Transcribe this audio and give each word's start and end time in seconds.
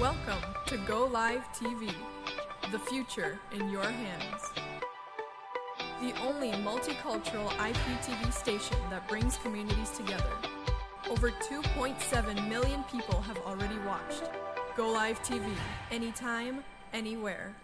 Welcome 0.00 0.44
to 0.66 0.76
Go 0.86 1.06
Live 1.06 1.42
TV, 1.52 1.92
the 2.70 2.78
future 2.78 3.40
in 3.50 3.68
your 3.68 3.82
hands. 3.82 4.42
The 6.00 6.14
only 6.22 6.52
multicultural 6.52 7.48
IPTV 7.56 8.32
station 8.32 8.76
that 8.90 9.08
brings 9.08 9.38
communities 9.38 9.90
together. 9.90 10.30
Over 11.10 11.30
2.7 11.30 12.48
million 12.48 12.84
people 12.84 13.20
have 13.22 13.38
already 13.38 13.76
watched. 13.80 14.22
Go 14.76 14.88
Live 14.88 15.20
TV, 15.24 15.50
anytime, 15.90 16.62
anywhere. 16.92 17.56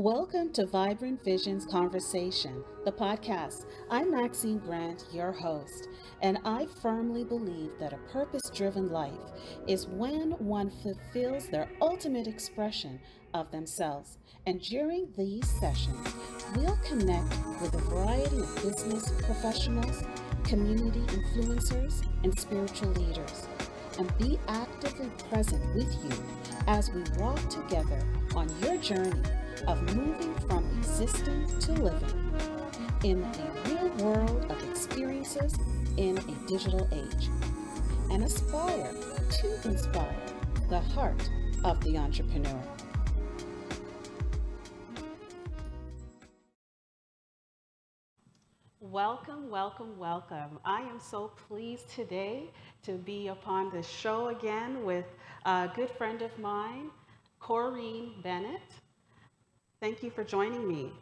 Welcome 0.00 0.50
to 0.54 0.64
Vibrant 0.64 1.22
Visions 1.22 1.66
Conversation, 1.66 2.64
the 2.86 2.90
podcast. 2.90 3.66
I'm 3.90 4.10
Maxine 4.10 4.56
Grant, 4.56 5.04
your 5.12 5.30
host, 5.30 5.90
and 6.22 6.38
I 6.42 6.68
firmly 6.80 7.22
believe 7.22 7.72
that 7.78 7.92
a 7.92 7.98
purpose 8.10 8.50
driven 8.54 8.88
life 8.88 9.12
is 9.68 9.88
when 9.88 10.30
one 10.38 10.70
fulfills 10.70 11.48
their 11.48 11.70
ultimate 11.82 12.26
expression 12.26 12.98
of 13.34 13.50
themselves. 13.50 14.16
And 14.46 14.62
during 14.62 15.12
these 15.18 15.46
sessions, 15.60 16.08
we'll 16.56 16.78
connect 16.78 17.34
with 17.60 17.74
a 17.74 17.84
variety 17.90 18.38
of 18.38 18.54
business 18.62 19.10
professionals, 19.20 20.02
community 20.44 21.00
influencers, 21.14 22.06
and 22.24 22.38
spiritual 22.38 22.92
leaders, 22.92 23.46
and 23.98 24.16
be 24.16 24.38
actively 24.48 25.10
present 25.28 25.62
with 25.74 25.92
you 26.02 26.24
as 26.68 26.90
we 26.90 27.02
walk 27.18 27.50
together 27.50 28.00
on 28.34 28.48
your 28.62 28.78
journey 28.78 29.20
of 29.66 29.82
moving 29.96 30.34
from 30.48 30.64
existing 30.78 31.46
to 31.60 31.72
living 31.72 32.32
in 33.04 33.22
a 33.22 33.68
real 33.68 33.88
world 34.04 34.46
of 34.50 34.70
experiences 34.70 35.54
in 35.96 36.18
a 36.18 36.48
digital 36.48 36.88
age 36.92 37.28
and 38.10 38.22
aspire 38.24 38.92
to 39.30 39.68
inspire 39.68 40.16
the 40.68 40.80
heart 40.80 41.30
of 41.64 41.82
the 41.84 41.96
entrepreneur. 41.96 42.62
Welcome, 48.80 49.50
welcome, 49.50 49.96
welcome. 49.98 50.58
I 50.64 50.80
am 50.80 50.98
so 50.98 51.28
pleased 51.48 51.88
today 51.90 52.50
to 52.82 52.92
be 52.92 53.28
upon 53.28 53.70
this 53.70 53.88
show 53.88 54.28
again 54.28 54.84
with 54.84 55.04
a 55.46 55.70
good 55.76 55.90
friend 55.90 56.22
of 56.22 56.36
mine, 56.38 56.90
Koreen 57.40 58.20
Bennett. 58.22 58.60
Thank 59.80 60.02
you 60.02 60.10
for 60.10 60.22
joining 60.22 60.68
me. 60.68 60.92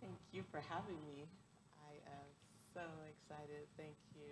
Thank 0.00 0.14
you 0.30 0.44
for 0.52 0.62
having 0.68 0.94
me. 1.04 1.26
I 1.88 1.94
am 2.08 2.28
so 2.72 2.82
excited. 3.10 3.66
Thank 3.76 3.96
you, 4.14 4.30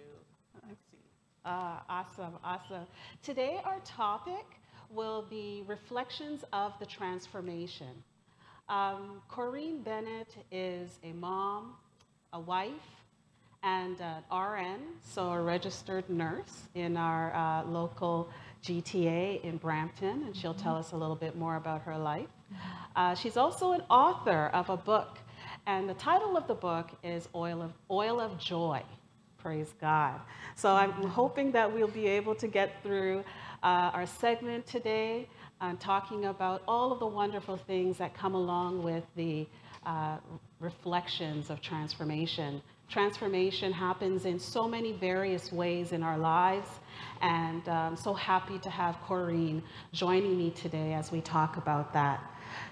Maxine. 0.55 1.01
Uh, 1.45 1.81
awesome, 1.89 2.39
awesome. 2.45 2.87
Today, 3.25 3.61
our 3.65 3.81
topic 3.85 4.45
will 4.91 5.27
be 5.29 5.65
reflections 5.67 6.45
of 6.53 6.73
the 6.79 6.87
transformation. 6.87 8.05
Um, 8.69 9.23
Koreen 9.29 9.83
Bennett 9.83 10.37
is 10.53 11.01
a 11.03 11.13
mom, 11.13 11.75
a 12.33 12.39
wife, 12.39 12.71
and 13.65 14.01
an 14.01 14.23
RN, 14.33 14.79
so 15.03 15.31
a 15.33 15.43
registered 15.43 16.09
nurse 16.09 16.69
in 16.77 16.97
our 16.97 17.35
uh, 17.35 17.65
local 17.65 18.29
GTA 18.63 19.43
in 19.43 19.57
Brampton, 19.57 20.23
and 20.27 20.37
she'll 20.37 20.55
tell 20.55 20.77
us 20.77 20.93
a 20.93 20.97
little 20.97 21.17
bit 21.17 21.37
more 21.37 21.57
about 21.57 21.83
her 21.83 21.99
life. 21.99 22.29
Uh, 22.97 23.15
she's 23.15 23.37
also 23.37 23.73
an 23.73 23.83
author 23.91 24.51
of 24.53 24.69
a 24.71 24.77
book, 24.77 25.19
and 25.67 25.89
the 25.89 25.95
title 25.95 26.37
of 26.37 26.47
the 26.47 26.55
book 26.55 26.91
is 27.03 27.29
Oil 27.35 27.63
of, 27.63 27.73
Oil 27.91 28.21
of 28.21 28.39
Joy. 28.39 28.83
Praise 29.39 29.73
God. 29.81 30.21
So 30.55 30.71
I'm 30.71 30.93
hoping 30.93 31.53
that 31.53 31.73
we'll 31.73 31.89
be 31.89 32.07
able 32.07 32.35
to 32.35 32.47
get 32.47 32.83
through 32.83 33.25
uh, 33.63 33.91
our 33.95 34.07
segment 34.07 34.67
today, 34.67 35.29
uh, 35.61 35.75
talking 35.81 36.27
about 36.27 36.63
all 36.69 36.93
of 36.93 36.99
the 36.99 37.07
wonderful 37.07 37.57
things 37.57 37.97
that 37.99 38.13
come 38.13 38.35
along 38.35 38.83
with 38.83 39.05
the 39.17 39.47
uh, 39.87 40.19
reflections 40.59 41.49
of 41.49 41.63
transformation. 41.63 42.61
Transformation 42.91 43.73
happens 43.73 44.27
in 44.27 44.39
so 44.39 44.69
many 44.69 44.93
various 44.93 45.53
ways 45.53 45.93
in 45.93 46.03
our 46.03 46.19
lives, 46.19 46.69
and 47.23 47.67
I'm 47.69 47.93
um, 47.93 47.97
so 47.97 48.13
happy 48.13 48.59
to 48.59 48.69
have 48.69 48.97
Koreen 49.07 49.63
joining 49.93 50.37
me 50.37 50.51
today 50.51 50.93
as 50.93 51.13
we 51.13 51.21
talk 51.21 51.57
about 51.57 51.93
that. 51.93 52.21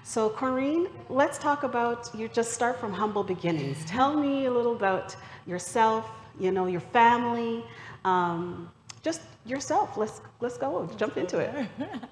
So, 0.02 0.30
Koreen, 0.30 0.88
let's 1.08 1.38
talk 1.38 1.62
about 1.62 2.10
you. 2.14 2.28
Just 2.28 2.52
start 2.52 2.78
from 2.80 2.92
humble 2.92 3.22
beginnings. 3.24 3.84
Tell 3.84 4.14
me 4.14 4.46
a 4.46 4.50
little 4.50 4.74
about 4.74 5.16
yourself. 5.46 6.10
You 6.38 6.52
know, 6.52 6.66
your 6.66 6.80
family. 6.80 7.64
Um, 8.04 8.70
just 9.02 9.22
yourself. 9.46 9.96
Let's 9.96 10.20
let's 10.40 10.56
go. 10.56 10.88
Jump 10.96 11.16
into 11.16 11.38
it. 11.38 11.52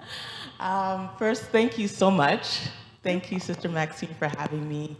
um, 0.59 1.09
first, 1.17 1.43
thank 1.45 1.77
you 1.77 1.87
so 1.87 2.09
much. 2.11 2.59
Thank 3.03 3.31
you, 3.31 3.39
Sister 3.39 3.69
Maxine, 3.69 4.13
for 4.19 4.27
having 4.37 4.67
me. 4.67 4.97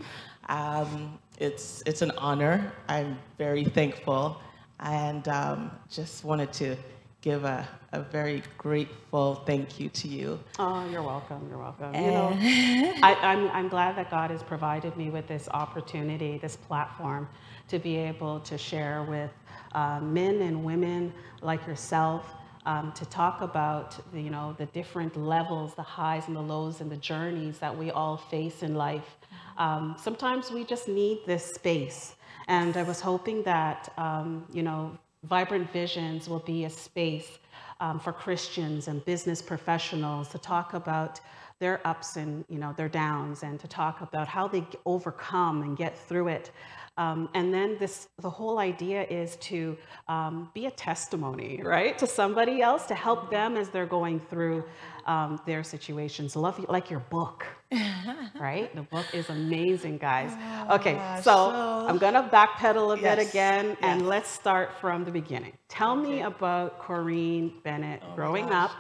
Um, 0.50 1.20
it's 1.40 1.84
it's 1.86 2.02
an 2.02 2.12
honor. 2.18 2.72
I'm 2.88 3.18
very 3.38 3.66
thankful, 3.66 4.42
and 4.80 5.28
um, 5.28 5.72
just 5.90 6.24
wanted 6.24 6.54
to 6.54 6.76
give 7.22 7.44
a, 7.46 7.68
a 7.94 8.02
very 8.02 8.44
grateful 8.58 9.36
thank 9.46 9.80
you 9.80 9.90
to 9.90 10.08
you. 10.08 10.40
Oh, 10.60 10.88
you're 10.90 11.04
welcome. 11.04 11.48
You're 11.50 11.60
welcome. 11.60 11.96
And 11.96 12.06
you 12.06 12.12
know, 12.12 12.38
I, 13.04 13.16
I'm, 13.16 13.50
I'm 13.52 13.70
glad 13.70 13.98
that 13.98 14.12
God 14.12 14.32
has 14.32 14.44
provided 14.44 14.96
me 14.98 15.10
with 15.10 15.28
this 15.28 15.50
opportunity, 15.50 16.38
this 16.38 16.56
platform, 16.56 17.28
to 17.70 17.80
be 17.80 17.98
able 17.98 18.40
to 18.42 18.58
share 18.58 19.04
with 19.04 19.32
uh, 19.74 20.00
men 20.02 20.42
and 20.42 20.64
women 20.64 21.14
like 21.42 21.66
yourself 21.68 22.36
um, 22.66 22.92
to 22.94 23.06
talk 23.06 23.42
about 23.42 23.98
the, 24.14 24.22
you 24.22 24.30
know 24.30 24.56
the 24.58 24.68
different 24.68 25.18
levels, 25.18 25.74
the 25.76 25.84
highs 25.84 26.28
and 26.28 26.36
the 26.36 26.42
lows, 26.42 26.82
and 26.82 26.92
the 26.92 26.98
journeys 26.98 27.60
that 27.60 27.76
we 27.78 27.92
all 27.92 28.18
face 28.18 28.64
in 28.64 28.76
life. 28.76 29.18
Um, 29.58 29.96
sometimes 30.00 30.52
we 30.52 30.66
just 30.66 30.88
need 30.88 31.20
this 31.26 31.46
space, 31.56 32.16
and 32.48 32.76
I 32.78 32.84
was 32.84 33.02
hoping 33.02 33.44
that 33.44 33.94
um, 33.98 34.46
you 34.54 34.64
know 34.64 34.98
Vibrant 35.24 35.72
Visions 35.72 36.30
will 36.30 36.40
be 36.40 36.66
a 36.66 36.70
space 36.70 37.40
um, 37.80 38.00
for 38.00 38.14
Christians 38.14 38.88
and 38.88 39.04
business 39.06 39.42
professionals 39.42 40.30
to 40.30 40.38
talk 40.38 40.74
about 40.74 41.20
their 41.60 41.86
ups 41.88 42.18
and 42.18 42.46
you 42.50 42.60
know 42.60 42.74
their 42.78 42.90
downs 42.90 43.44
and 43.44 43.60
to 43.60 43.68
talk 43.68 44.02
about 44.02 44.28
how 44.28 44.48
they 44.48 44.66
overcome 44.86 45.64
and 45.64 45.76
get 45.76 45.98
through 45.98 46.28
it 46.28 46.52
um, 46.98 47.30
and 47.36 47.54
then 47.54 47.78
this, 47.80 48.08
the 48.20 48.30
whole 48.30 48.58
idea 48.58 49.04
is 49.04 49.36
to 49.38 49.78
um, 50.08 50.50
be 50.56 50.66
a 50.66 50.72
testimony, 50.72 51.62
right, 51.64 51.98
to 52.00 52.08
somebody 52.08 52.62
else 52.62 52.86
to 52.88 52.96
help 52.96 53.30
them 53.30 53.56
as 53.56 53.70
they're 53.70 53.86
going 53.86 54.20
through 54.20 54.64
um, 55.06 55.40
their 55.46 55.64
situations. 55.64 56.36
Love 56.36 56.64
like 56.70 56.90
your 56.90 57.02
book, 57.02 57.46
right? 58.40 58.74
The 58.76 58.82
book 58.82 59.06
is 59.14 59.30
amazing, 59.30 60.00
guys. 60.00 60.32
Oh, 60.70 60.76
okay, 60.76 61.00
so, 61.18 61.22
so, 61.22 61.88
I'm 61.88 62.00
gonna 62.00 62.28
backpedal 62.34 62.98
a 62.98 63.02
yes, 63.02 63.16
bit 63.16 63.30
again, 63.30 63.66
yes. 63.68 63.78
and 63.82 64.08
let's 64.08 64.30
start 64.30 64.72
from 64.82 65.06
the 65.06 65.12
beginning. 65.12 65.54
Tell 65.70 66.00
okay. 66.00 66.10
me 66.10 66.22
about 66.22 66.82
Koreen 66.82 67.62
Bennett 67.64 68.02
oh 68.04 68.16
growing 68.16 68.50
up, 68.50 68.72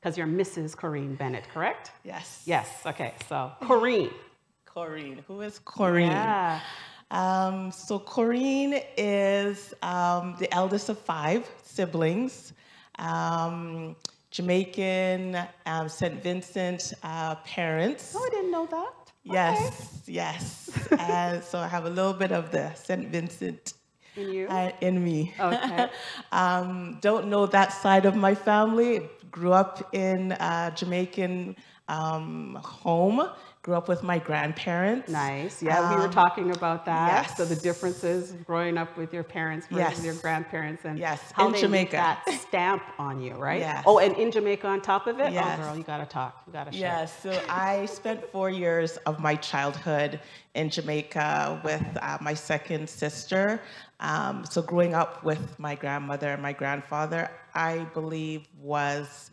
because 0.00 0.16
you're 0.16 0.28
Mrs. 0.28 0.76
Koreen 0.76 1.18
Bennett, 1.18 1.48
correct? 1.52 1.90
Yes. 2.04 2.42
Yes. 2.46 2.68
Okay. 2.86 3.14
So 3.28 3.50
Koreen. 3.60 4.12
Koreen. 4.66 5.24
Who 5.26 5.40
is 5.40 5.58
Koreen? 5.64 6.10
Yeah. 6.10 6.60
Um, 7.10 7.72
so 7.72 7.98
Koreen 7.98 8.82
is 8.96 9.74
um, 9.82 10.36
the 10.38 10.52
eldest 10.54 10.88
of 10.88 10.98
five 10.98 11.48
siblings. 11.62 12.52
Um, 12.98 13.96
Jamaican, 14.30 15.36
um, 15.66 15.88
St. 15.88 16.22
Vincent 16.22 16.92
uh, 17.02 17.34
parents. 17.36 18.14
Oh, 18.16 18.24
I 18.24 18.30
didn't 18.30 18.52
know 18.52 18.66
that. 18.66 18.92
Yes, 19.24 20.02
okay. 20.04 20.12
yes. 20.12 20.70
and 20.98 21.42
so 21.42 21.58
I 21.58 21.66
have 21.66 21.84
a 21.84 21.90
little 21.90 22.12
bit 22.12 22.30
of 22.32 22.50
the 22.50 22.72
St. 22.74 23.08
Vincent 23.08 23.74
in 24.16 24.32
you? 24.32 24.46
Uh, 24.48 24.70
in 24.80 25.02
me. 25.02 25.34
Okay. 25.38 25.88
um, 26.32 26.98
don't 27.00 27.28
know 27.28 27.46
that 27.46 27.72
side 27.72 28.06
of 28.06 28.14
my 28.14 28.34
family. 28.34 29.08
Grew 29.30 29.52
up 29.52 29.94
in 29.94 30.32
a 30.32 30.72
Jamaican 30.74 31.56
um, 31.88 32.58
home 32.62 33.28
grew 33.62 33.74
up 33.74 33.88
with 33.88 34.02
my 34.02 34.18
grandparents. 34.18 35.10
Nice. 35.10 35.62
Yeah, 35.62 35.80
um, 35.80 35.90
we 35.90 35.96
were 35.96 36.06
um, 36.06 36.10
talking 36.10 36.50
about 36.50 36.86
that. 36.86 37.26
Yes. 37.28 37.36
So 37.36 37.44
the 37.44 37.56
differences 37.56 38.32
growing 38.46 38.78
up 38.78 38.96
with 38.96 39.12
your 39.12 39.22
parents 39.22 39.66
versus 39.66 39.98
yes. 39.98 40.04
your 40.04 40.14
grandparents 40.14 40.86
and 40.86 40.98
yes. 40.98 41.20
how 41.32 41.48
in 41.48 41.52
they 41.52 41.60
Jamaica. 41.60 41.92
that 41.92 42.24
stamp 42.48 42.82
on 42.98 43.20
you, 43.20 43.34
right? 43.34 43.60
Yes. 43.60 43.84
Oh, 43.86 43.98
and 43.98 44.16
in 44.16 44.30
Jamaica 44.30 44.66
on 44.66 44.80
top 44.80 45.06
of 45.06 45.20
it? 45.20 45.32
Yes. 45.32 45.58
Oh, 45.60 45.64
girl, 45.64 45.76
you 45.76 45.82
got 45.82 45.98
to 45.98 46.06
talk. 46.06 46.42
You 46.46 46.54
got 46.54 46.64
to 46.64 46.72
share. 46.72 46.80
Yes. 46.80 47.22
So 47.22 47.38
I 47.50 47.84
spent 47.84 48.24
four 48.32 48.48
years 48.48 48.96
of 48.98 49.20
my 49.20 49.34
childhood 49.34 50.20
in 50.54 50.70
Jamaica 50.70 51.60
with 51.62 51.84
uh, 52.00 52.16
my 52.22 52.32
second 52.32 52.88
sister. 52.88 53.60
Um, 54.00 54.46
so 54.48 54.62
growing 54.62 54.94
up 54.94 55.22
with 55.22 55.58
my 55.58 55.74
grandmother 55.74 56.28
and 56.28 56.42
my 56.42 56.54
grandfather, 56.54 57.30
I 57.54 57.80
believe 57.92 58.48
was 58.58 59.30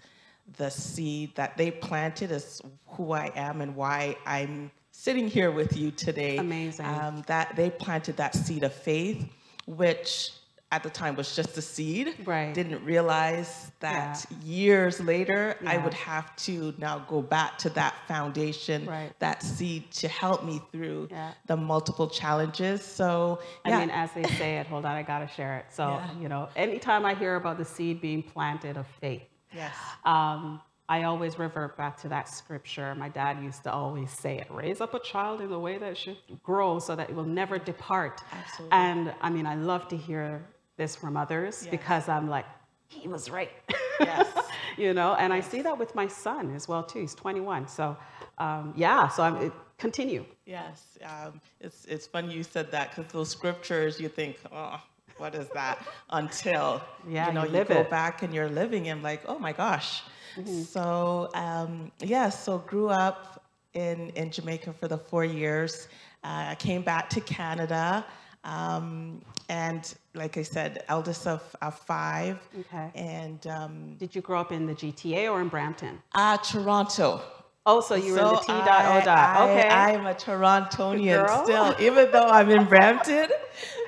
the 0.56 0.70
seed 0.70 1.36
that 1.36 1.58
they 1.58 1.72
planted 1.72 2.32
is 2.32 2.62
who 2.88 3.12
I 3.12 3.32
am 3.36 3.62
and 3.62 3.76
why 3.76 4.16
I'm 4.26 4.72
sitting 4.92 5.28
here 5.28 5.52
with 5.52 5.76
you 5.78 5.92
today. 5.92 6.38
Amazing. 6.38 6.86
Um, 6.86 7.24
that 7.28 7.56
they 7.56 7.70
planted 7.70 8.18
that 8.18 8.34
seed 8.34 8.64
of 8.64 8.74
faith, 8.74 9.26
which 9.66 10.32
at 10.72 10.84
the 10.84 10.90
time 10.90 11.16
was 11.16 11.34
just 11.34 11.58
a 11.58 11.62
seed. 11.62 12.14
Right. 12.26 12.54
Didn't 12.54 12.84
realize 12.84 13.72
that 13.80 14.26
years 14.44 15.00
later 15.00 15.56
I 15.66 15.78
would 15.78 15.94
have 15.94 16.36
to 16.38 16.74
now 16.78 17.00
go 17.08 17.22
back 17.22 17.58
to 17.60 17.70
that 17.72 17.94
foundation, 18.06 18.86
Right. 18.86 19.12
that 19.20 19.42
seed 19.44 19.90
to 19.92 20.10
help 20.10 20.44
me 20.44 20.62
through 20.74 21.08
Yeah. 21.10 21.32
the 21.46 21.56
multiple 21.56 22.10
challenges. 22.10 22.84
So 22.84 23.40
I 23.64 23.80
mean, 23.80 23.90
as 23.92 24.12
they 24.12 24.24
say 24.24 24.58
it, 24.58 24.68
hold 24.68 24.84
on, 24.86 24.92
I 24.96 25.04
gotta 25.04 25.28
share 25.30 25.58
it. 25.60 25.68
So, 25.72 25.88
Yeah. 25.90 26.20
you 26.20 26.28
know, 26.28 26.50
anytime 26.56 27.06
I 27.06 27.14
hear 27.14 27.36
about 27.36 27.58
the 27.58 27.66
seed 27.66 28.02
being 28.02 28.22
planted 28.24 28.76
of 28.76 28.88
faith, 29.00 29.27
yes, 29.54 29.74
um, 30.06 30.62
I 30.90 31.04
always 31.04 31.38
revert 31.38 31.76
back 31.78 31.98
to 32.02 32.08
that 32.10 32.30
scripture. 32.30 32.96
My 32.96 33.10
dad 33.10 33.44
used 33.44 33.64
to 33.64 33.72
always 33.72 34.10
say 34.10 34.38
it 34.38 34.48
raise 34.50 34.80
up 34.80 34.94
a 34.94 35.00
child 35.00 35.42
in 35.42 35.50
the 35.50 35.60
way 35.60 35.78
that 35.78 35.98
should 35.98 36.18
grow 36.44 36.80
so 36.80 36.96
that 36.96 37.10
it 37.10 37.16
will 37.16 37.26
never 37.26 37.58
depart. 37.60 38.22
Absolutely. 38.32 38.78
And 38.78 39.14
I 39.22 39.30
mean, 39.30 39.46
I 39.46 39.56
love 39.56 39.88
to 39.90 39.98
hear 39.98 40.46
this 40.78 40.96
from 40.96 41.18
others 41.18 41.64
Yes. 41.64 41.72
because 41.72 42.08
I'm 42.08 42.30
like, 42.30 42.46
he 42.88 43.08
was 43.10 43.30
right. 43.30 43.52
Yes. 44.00 44.28
you 44.78 44.94
know, 44.94 45.16
and 45.16 45.34
I 45.34 45.42
see 45.42 45.62
that 45.62 45.78
with 45.78 45.94
my 45.94 46.08
son 46.08 46.56
as 46.56 46.68
well, 46.70 46.84
too. 46.84 47.00
He's 47.02 47.16
21. 47.16 47.68
So, 47.68 47.98
um, 48.38 48.74
yeah, 48.78 49.10
so 49.10 49.24
I'm, 49.24 49.36
it, 49.38 49.52
continue. 49.78 50.24
yes. 50.46 50.98
Um, 51.04 51.42
it's 51.60 51.84
it's 51.86 52.08
funny 52.08 52.34
you 52.34 52.44
said 52.44 52.72
that 52.72 52.96
because 52.96 53.12
those 53.12 53.30
scriptures 53.30 54.00
you 54.00 54.08
think, 54.08 54.38
oh, 54.54 54.80
what 55.18 55.36
is 55.36 55.48
that? 55.50 55.86
Until 56.10 56.82
Yeah, 57.08 57.28
you 57.28 57.34
know 57.34 57.44
you 57.46 57.58
you, 57.58 57.66
go 57.66 57.82
it. 57.82 57.90
back 57.90 58.24
and 58.24 58.34
you're 58.34 58.50
living 58.50 58.90
and 58.90 59.02
like, 59.04 59.22
oh 59.28 59.40
my 59.40 59.52
gosh. 59.54 60.04
Mm-hmm. 60.36 60.62
So 60.64 61.30
um, 61.34 61.92
yeah, 62.00 62.30
so 62.30 62.60
grew 62.60 62.90
up 62.90 63.44
in 63.74 64.10
in 64.12 64.32
Jamaica 64.32 64.74
for 64.74 64.88
the 64.88 64.98
four 64.98 65.26
years. 65.26 65.88
Uh, 66.24 66.50
I 66.54 66.56
came 66.56 66.82
back 66.82 67.10
to 67.12 67.22
Canada. 67.22 68.06
Um, 68.44 69.22
and 69.50 69.94
like 70.14 70.38
I 70.38 70.42
said, 70.44 70.84
eldest 70.88 71.28
of, 71.28 71.44
of 71.62 71.78
five. 71.78 72.38
Okay. 72.62 72.92
And 72.96 73.46
um, 73.48 73.96
Did 73.98 74.16
you 74.16 74.22
grow 74.22 74.40
up 74.40 74.52
in 74.54 74.66
the 74.66 74.74
GTA 74.74 75.30
or 75.32 75.42
in 75.42 75.50
Brampton? 75.50 76.02
uh, 76.16 76.38
Toronto. 76.38 77.22
Oh, 77.70 77.82
so 77.82 77.96
you 77.96 78.14
were 78.14 78.20
in 78.20 78.26
the 78.26 78.36
T 78.40 78.48
dot 78.48 78.86
O 78.86 78.92
I- 78.94 79.02
dot. 79.04 79.38
I- 79.38 79.50
Okay. 79.50 79.68
I'm 79.70 80.06
a 80.06 80.14
Torontonian 80.16 81.26
Girl. 81.28 81.44
still, 81.44 81.76
even 81.80 82.10
though 82.12 82.28
I'm 82.28 82.50
in 82.50 82.64
Brampton. 82.66 83.28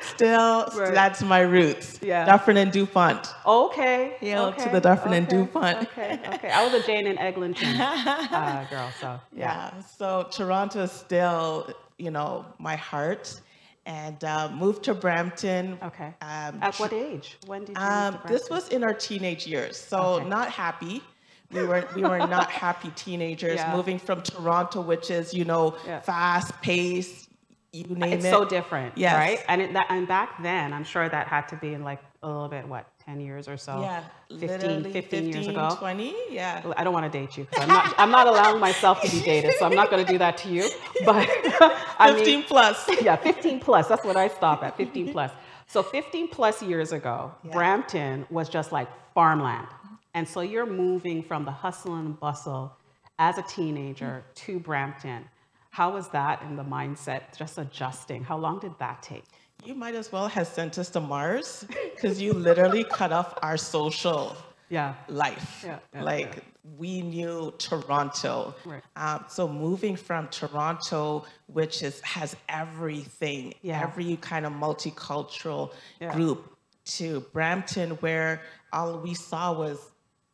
Still, 0.02 0.68
Right. 0.76 0.94
that's 0.94 1.22
my 1.22 1.42
roots. 1.42 2.00
Yeah. 2.02 2.26
Dufferin 2.26 2.58
and 2.58 2.72
Dupont. 2.72 3.34
Okay. 3.46 4.16
Hail 4.20 4.52
to 4.54 4.70
the 4.70 4.82
Dufferin 4.82 5.14
and 5.14 5.28
okay, 5.28 5.36
Dupont. 5.38 5.78
Okay. 5.84 6.20
Okay. 6.36 6.50
I 6.52 6.64
was 6.66 6.74
a 6.74 6.86
Jane 6.86 7.08
and 7.08 7.18
Eglinton 7.20 7.80
uh, 7.82 8.66
girl, 8.70 8.90
so 9.00 9.20
yeah. 9.34 9.72
Yeah. 9.74 9.82
So 9.98 10.28
Toronto 10.30 10.84
is 10.84 10.92
still, 10.92 11.72
you 11.98 12.12
know, 12.12 12.46
my 12.60 12.76
heart. 12.76 13.40
And 13.86 14.24
uh, 14.24 14.50
moved 14.52 14.84
to 14.84 14.94
Brampton. 14.94 15.80
Okay. 15.82 16.14
Um, 16.22 16.60
At 16.62 16.76
what 16.78 16.94
age? 16.94 17.38
When 17.48 17.62
did 17.66 17.70
you? 17.76 17.82
move 17.84 17.92
Um, 17.92 18.20
this 18.28 18.48
was 18.48 18.70
in 18.70 18.84
our 18.84 18.94
teenage 18.94 19.48
years, 19.48 19.78
so 19.78 19.98
Okay. 20.20 20.30
not 20.30 20.50
happy. 20.52 21.02
We 21.52 21.64
were 21.66 21.88
we 21.96 22.02
were 22.04 22.20
not 22.20 22.50
happy 22.52 22.92
teenagers 22.96 23.56
Yeah. 23.56 23.76
moving 23.76 23.98
from 24.00 24.22
Toronto, 24.22 24.82
which 24.82 25.10
is 25.10 25.34
you 25.34 25.46
know 25.46 25.76
Yeah. 25.86 26.00
fast 26.02 26.60
paced. 26.62 27.28
You 27.72 27.84
name 27.86 28.14
It's 28.14 28.26
it. 28.26 28.32
so 28.32 28.46
different, 28.46 28.98
Yes. 28.98 29.16
right? 29.16 29.46
And 29.48 29.62
it, 29.62 29.74
that, 29.74 29.86
and 29.90 30.08
back 30.08 30.42
then, 30.42 30.74
I'm 30.74 30.84
sure 30.84 31.08
that 31.08 31.28
had 31.28 31.48
to 31.50 31.56
be 31.56 31.76
in 31.76 31.84
like 31.84 32.00
a 32.24 32.28
little 32.28 32.48
bit, 32.48 32.68
what, 32.68 32.88
10 33.06 33.22
years 33.22 33.48
or 33.48 33.58
so? 33.58 33.80
Yeah, 33.82 34.02
15, 34.32 34.50
literally 34.50 34.92
15 34.92 35.30
years 35.32 35.48
ago. 35.48 35.76
20, 35.78 36.16
yeah. 36.32 36.64
I 36.76 36.84
don't 36.84 36.94
want 36.94 37.12
to 37.12 37.16
date 37.20 37.38
you 37.38 37.44
because 37.44 37.62
I'm 37.62 37.68
not, 37.70 37.94
I'm 38.00 38.10
not 38.10 38.26
allowing 38.26 38.60
myself 38.60 39.02
to 39.04 39.12
be 39.12 39.22
dated, 39.22 39.54
so 39.60 39.68
I'm 39.68 39.76
not 39.76 39.92
going 39.92 40.04
to 40.04 40.12
do 40.12 40.18
that 40.18 40.38
to 40.40 40.50
you. 40.50 40.68
But 41.06 41.28
I 42.00 42.12
15 42.16 42.26
mean, 42.40 42.44
plus. 42.48 42.90
yeah, 43.04 43.16
15 43.18 43.60
plus. 43.60 43.88
That's 43.88 44.04
what 44.04 44.18
I 44.18 44.30
stop 44.30 44.64
at, 44.64 44.76
15 44.76 45.12
plus. 45.12 45.32
So 45.68 45.84
15 45.84 46.30
plus 46.30 46.64
years 46.64 46.92
ago, 46.92 47.32
Yeah. 47.44 47.52
Brampton 47.54 48.26
was 48.32 48.50
just 48.50 48.72
like 48.72 48.88
farmland. 49.14 49.68
And 50.14 50.28
so 50.28 50.42
you're 50.42 50.66
moving 50.66 51.24
from 51.24 51.46
the 51.46 51.52
hustle 51.52 51.96
and 51.96 52.20
bustle 52.20 52.76
as 53.20 53.38
a 53.38 53.44
teenager 53.44 54.24
to 54.36 54.60
Brampton. 54.60 55.26
How 55.72 55.92
was 55.94 56.10
that 56.10 56.42
in 56.42 56.56
the 56.56 56.64
mindset, 56.64 57.38
just 57.38 57.58
adjusting? 57.58 58.24
How 58.24 58.38
long 58.38 58.60
did 58.60 58.78
that 58.80 59.04
take? 59.04 59.24
You 59.64 59.76
might 59.76 59.94
as 59.96 60.12
well 60.12 60.28
have 60.28 60.48
sent 60.48 60.78
us 60.78 60.90
to 60.92 61.00
Mars 61.00 61.66
because 61.96 62.22
you 62.22 62.34
literally 62.34 62.84
cut 62.86 63.12
off 63.12 63.38
our 63.42 63.58
social 63.58 64.36
Yeah. 64.70 64.96
life. 65.08 65.64
Yeah, 65.66 65.80
yeah, 65.94 66.04
like 66.04 66.44
we 66.78 67.02
knew 67.02 67.54
Toronto. 67.58 68.56
Right. 68.66 68.82
Um, 68.96 69.26
so 69.28 69.48
moving 69.48 69.96
from 69.96 70.28
Toronto, 70.30 71.26
which 71.48 71.84
is 71.84 72.00
has 72.02 72.36
everything, 72.48 73.54
Yeah. 73.62 73.82
every 73.82 74.16
kind 74.18 74.46
of 74.46 74.54
multicultural 74.54 75.74
Yeah. 76.00 76.14
group, 76.14 76.56
to 76.86 77.20
Brampton, 77.34 77.92
where 77.98 78.42
all 78.74 78.98
we 78.98 79.14
saw 79.14 79.52
was 79.54 79.92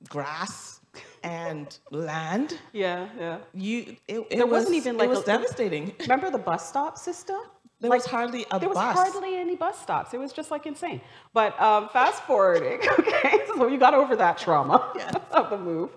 grass 0.09 0.79
and 1.23 1.77
land. 1.91 2.59
Yeah, 2.73 3.07
yeah. 3.19 3.37
You, 3.53 3.97
it, 4.07 4.19
it 4.29 4.29
There 4.37 4.45
was, 4.45 4.63
wasn't 4.65 4.75
even 4.75 4.97
like 4.97 5.07
it 5.07 5.09
was 5.09 5.23
a- 5.23 5.25
devastating. 5.25 5.93
Remember 6.01 6.29
the 6.31 6.37
bus 6.37 6.67
stop 6.67 6.97
system? 6.97 7.37
There 7.81 7.89
Like, 7.89 7.99
was 7.99 8.05
hardly 8.05 8.45
a 8.51 8.59
there 8.59 8.69
was 8.69 8.77
hardly 8.77 9.35
any 9.37 9.55
bus 9.55 9.77
stops. 9.81 10.13
It 10.13 10.19
was 10.19 10.31
just 10.31 10.49
like 10.51 10.65
insane. 10.65 11.01
But 11.33 11.59
um, 11.61 11.89
fast 11.89 12.23
forwarding, 12.23 12.79
okay, 12.99 13.39
so 13.47 13.67
you 13.67 13.77
got 13.77 13.93
over 13.93 14.15
that 14.15 14.37
trauma 14.37 14.93
of 15.31 15.49
the 15.49 15.57
move. 15.57 15.89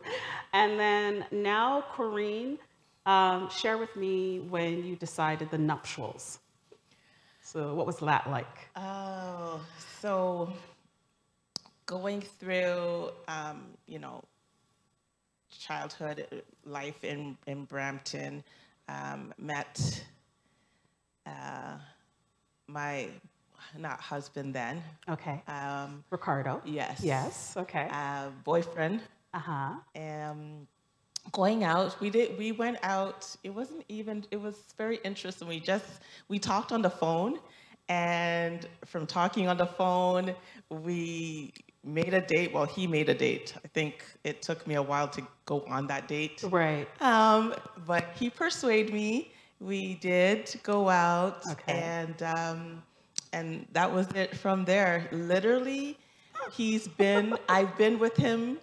And 0.52 0.78
then 0.81 1.25
now, 1.31 1.84
Koreen, 1.94 2.58
um, 3.06 3.49
share 3.50 3.78
with 3.78 3.94
me 3.96 4.40
when 4.40 4.84
you 4.84 4.96
decided 4.96 5.50
the 5.50 5.58
nuptials. 5.58 6.40
So, 7.43 7.75
what 7.75 7.87
was 7.87 7.99
that 7.99 8.28
like? 8.28 8.69
Oh, 8.76 9.60
so 10.02 10.52
going 11.88 12.20
through, 12.20 13.11
um, 13.26 13.64
you 13.88 13.99
know, 13.99 14.23
childhood 15.58 16.26
uh, 16.31 16.37
life 16.64 17.02
in, 17.02 17.37
in 17.49 17.64
Brampton, 17.64 18.44
um, 18.88 19.35
met 19.38 20.05
uh, 21.26 21.76
my, 22.69 23.08
not 23.76 24.00
husband 24.00 24.55
then, 24.55 24.82
Okay. 25.08 25.43
um, 25.49 26.05
Ricardo? 26.11 26.61
yes. 26.64 27.00
Yes. 27.02 27.55
Okay. 27.56 27.88
Uh, 27.91 28.29
boyfriend. 28.44 29.00
Uh 29.34 29.38
huh. 29.38 29.73
um, 29.96 30.67
going 31.32 31.62
out 31.64 32.00
we 32.00 32.08
did 32.08 32.38
we 32.38 32.52
went 32.52 32.79
out 32.82 33.37
it 33.44 33.50
wasn't 33.50 33.84
even 33.91 34.25
it 34.31 34.41
was 34.41 34.56
very 34.79 34.99
interesting 35.05 35.46
we 35.46 35.61
just 35.61 35.84
we 36.29 36.38
talked 36.38 36.73
on 36.73 36.81
the 36.81 36.88
phone 36.88 37.38
and 37.91 38.67
from 38.87 39.06
talking 39.06 39.46
on 39.46 39.58
the 39.58 39.67
phone 39.67 40.34
we 40.70 41.53
made 41.89 42.13
a 42.15 42.21
date 42.21 42.53
well 42.53 42.65
he 42.67 42.87
made 42.87 43.09
a 43.09 43.15
date 43.15 43.55
i 43.65 43.69
think 43.69 44.05
it 44.25 44.43
took 44.43 44.67
me 44.67 44.75
a 44.77 44.83
while 44.83 45.09
to 45.09 45.23
go 45.47 45.65
on 45.69 45.87
that 45.87 46.07
date 46.09 46.43
Right. 46.45 46.87
um, 47.01 47.55
but 47.87 48.05
he 48.19 48.29
persuaded 48.31 48.93
me 48.93 49.33
we 49.61 49.95
did 49.97 50.55
go 50.63 50.89
out 50.89 51.43
Okay. 51.53 51.73
and 51.73 52.23
um, 52.23 52.83
and 53.33 53.67
that 53.73 53.93
was 53.93 54.07
it 54.15 54.37
from 54.37 54.65
there 54.65 55.09
literally 55.13 55.99
he's 56.53 56.87
been 56.89 57.37
i've 57.49 57.77
been 57.77 57.99
with 57.99 58.17
him 58.17 58.59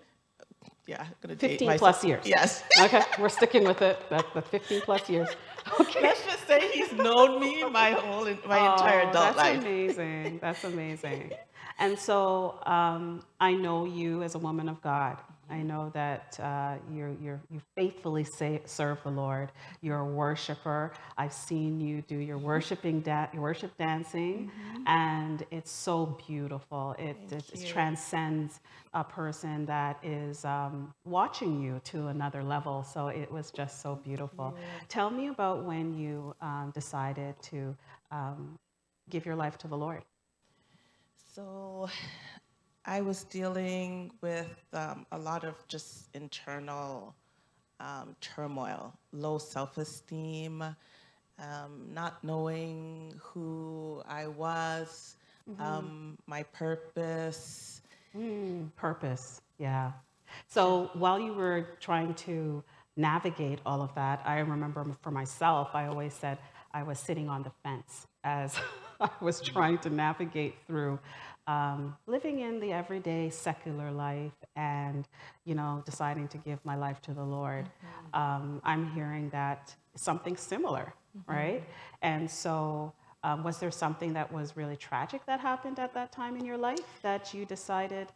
yeah, 0.88 1.02
I'm 1.02 1.08
gonna 1.20 1.34
date 1.34 1.50
15 1.62 1.66
myself. 1.68 1.80
plus 1.80 2.06
years. 2.06 2.24
Yes. 2.28 2.64
Okay, 2.80 3.02
we're 3.18 3.28
sticking 3.30 3.64
with 3.64 3.82
it. 3.82 3.98
That's 4.08 4.32
the 4.36 4.44
15 4.44 4.82
plus 4.82 5.10
years. 5.10 5.30
Okay. 5.80 6.00
Let's 6.04 6.24
just 6.24 6.46
say 6.46 6.70
he's 6.72 6.92
known 6.94 7.40
me 7.40 7.64
my 7.68 7.94
whole 7.94 8.26
my 8.26 8.60
entire 8.74 9.02
Oh, 9.02 9.10
adult 9.10 9.14
that's 9.14 9.38
life. 9.38 9.54
That's 9.56 9.66
amazing. 9.66 10.38
That's 10.40 10.64
amazing. 10.64 11.32
And 11.78 11.98
so 11.98 12.60
um, 12.66 13.24
I 13.40 13.54
know 13.54 13.86
you 13.86 14.24
as 14.24 14.36
a 14.36 14.40
woman 14.40 14.70
of 14.70 14.82
God. 14.82 15.18
I 15.50 15.62
know 15.62 15.92
that 15.94 16.40
uh, 16.42 16.76
you're, 16.92 17.14
you're, 17.22 17.40
you 17.52 17.62
faithfully 17.76 18.24
say, 18.24 18.62
serve 18.66 19.04
the 19.04 19.12
Lord. 19.12 19.52
You're 19.82 20.00
a 20.00 20.06
worshiper. 20.06 20.94
I've 21.18 21.34
seen 21.34 21.80
you 21.80 22.02
do 22.02 22.18
your 22.18 22.40
worshiping, 22.40 23.02
da- 23.02 23.28
your 23.32 23.44
worship 23.44 23.78
dancing, 23.78 24.50
and 24.88 25.46
it's 25.52 25.70
so 25.72 26.18
beautiful. 26.28 26.96
It, 26.98 27.18
it, 27.32 27.44
it 27.54 27.66
transcends 27.68 28.60
a 28.94 29.04
person 29.04 29.68
that 29.68 30.00
is 30.04 30.46
um, 30.46 30.92
watching 31.06 31.62
you 31.62 31.80
to 31.86 32.08
another 32.08 32.44
level. 32.44 32.84
So 32.84 33.10
it 33.10 33.32
was 33.32 33.52
just 33.52 33.82
so 33.84 33.96
beautiful. 34.04 34.56
Tell 34.90 35.12
me 35.12 35.28
about 35.28 35.64
when 35.64 35.94
you 35.96 36.34
um, 36.42 36.72
decided 36.74 37.36
to 37.44 37.76
um, 38.12 38.58
give 39.12 39.28
your 39.28 39.36
life 39.36 39.60
to 39.60 39.68
the 39.68 39.78
Lord. 39.78 40.02
So 41.36 41.90
I 42.86 43.02
was 43.02 43.26
dealing 43.26 44.10
with 44.22 44.56
um, 44.72 45.06
a 45.12 45.18
lot 45.18 45.44
of 45.44 45.56
just 45.68 46.08
internal 46.14 47.14
um, 47.82 48.16
turmoil, 48.22 48.94
low 49.12 49.38
self 49.38 49.78
esteem, 49.78 50.62
um, 50.62 51.90
not 51.94 52.24
knowing 52.24 53.20
who 53.22 54.02
I 54.08 54.28
was, 54.28 55.18
um, 55.60 56.18
my 56.26 56.44
purpose. 56.44 57.82
Mm, 58.16 58.74
purpose, 58.78 59.42
yeah. 59.58 59.92
So 60.48 60.90
while 60.94 61.20
you 61.20 61.34
were 61.34 61.68
trying 61.82 62.14
to 62.14 62.64
navigate 62.96 63.60
all 63.66 63.82
of 63.82 63.94
that, 63.96 64.22
I 64.24 64.40
remember 64.40 64.86
for 65.02 65.12
myself, 65.12 65.72
I 65.74 65.88
always 65.88 66.14
said 66.14 66.38
I 66.74 66.84
was 66.84 66.98
sitting 66.98 67.28
on 67.28 67.44
the 67.44 67.52
fence 67.62 68.08
as 68.24 68.58
I 69.22 69.24
was 69.24 69.42
trying 69.42 69.78
to 69.80 69.90
navigate 69.90 70.56
through 70.68 71.00
um, 71.48 71.96
living 72.08 72.40
in 72.40 72.60
the 72.60 72.74
everyday 72.74 73.30
secular 73.30 73.92
life 73.92 74.34
and, 74.56 75.08
you 75.46 75.54
know, 75.54 75.84
deciding 75.86 76.28
to 76.30 76.38
give 76.40 76.60
my 76.66 76.76
life 76.76 77.02
to 77.04 77.14
the 77.14 77.24
Lord, 77.24 77.70
um, 78.14 78.62
I'm 78.64 78.92
hearing 78.94 79.30
that 79.30 79.76
something 79.96 80.36
similar, 80.36 80.94
right? 81.28 81.64
And 82.02 82.30
so, 82.30 82.94
um, 83.24 83.44
was 83.44 83.60
there 83.60 83.72
something 83.72 84.14
that 84.14 84.32
was 84.32 84.56
really 84.58 84.76
tragic 84.76 85.26
that 85.26 85.40
happened 85.40 85.80
at 85.80 85.94
that 85.94 86.12
time 86.12 86.36
in 86.36 86.46
your 86.46 86.58
life 86.58 87.00
that 87.02 87.34
you 87.34 87.46
decided, 87.46 88.08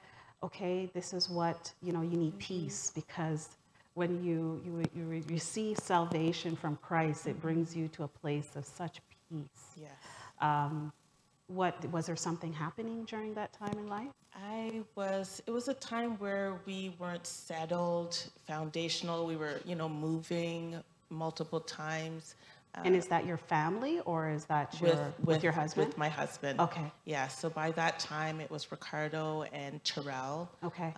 okay, 0.44 0.90
this 0.94 1.14
is 1.14 1.30
what, 1.30 1.72
you 1.82 1.92
know, 1.92 2.02
you 2.02 2.18
need 2.18 2.38
peace 2.40 2.92
because 2.94 3.50
when 3.96 4.24
you, 4.24 4.62
you, 4.66 4.84
you 4.96 5.24
receive 5.30 5.78
salvation 5.78 6.56
from 6.56 6.78
Christ, 6.78 7.28
it 7.28 7.42
brings 7.42 7.76
you 7.76 7.88
to 7.90 8.04
a 8.04 8.08
place 8.08 8.56
of 8.56 8.66
such 8.66 9.02
peace. 9.30 9.76
Yes. 9.76 10.19
Um, 10.42 10.92
what 11.48 11.84
was 11.92 12.06
there 12.06 12.16
something 12.16 12.54
happening 12.54 13.06
during 13.06 13.34
that 13.34 13.54
time 13.54 13.74
in 13.74 13.88
life? 13.88 14.10
I 14.36 14.82
was, 14.96 15.42
it 15.48 15.52
was 15.52 15.68
a 15.68 15.74
time 15.74 16.12
where 16.20 16.60
we 16.66 16.94
weren't 17.00 17.26
settled, 17.26 18.24
foundational. 18.46 19.26
We 19.26 19.36
were, 19.36 19.60
you 19.66 19.76
know, 19.76 19.90
moving 19.90 20.82
multiple 21.10 21.60
times. 21.60 22.36
uh, 22.76 22.82
and 22.86 22.96
is 22.96 23.08
that 23.08 23.26
your 23.26 23.38
family 23.38 24.00
or 24.02 24.30
is 24.30 24.46
that 24.46 24.80
your 24.80 25.12
with, 25.24 25.44
your 25.44 25.52
husband? 25.52 25.88
With 25.88 25.98
my 25.98 26.08
husband. 26.08 26.60
Okay. 26.60 26.92
Yeah. 27.06 27.28
So 27.28 27.50
by 27.50 27.72
that 27.72 27.98
time, 28.00 28.40
it 28.40 28.52
was 28.52 28.72
Ricardo 28.72 29.44
and 29.52 29.84
Terrell, 29.84 30.48
okay. 30.64 30.94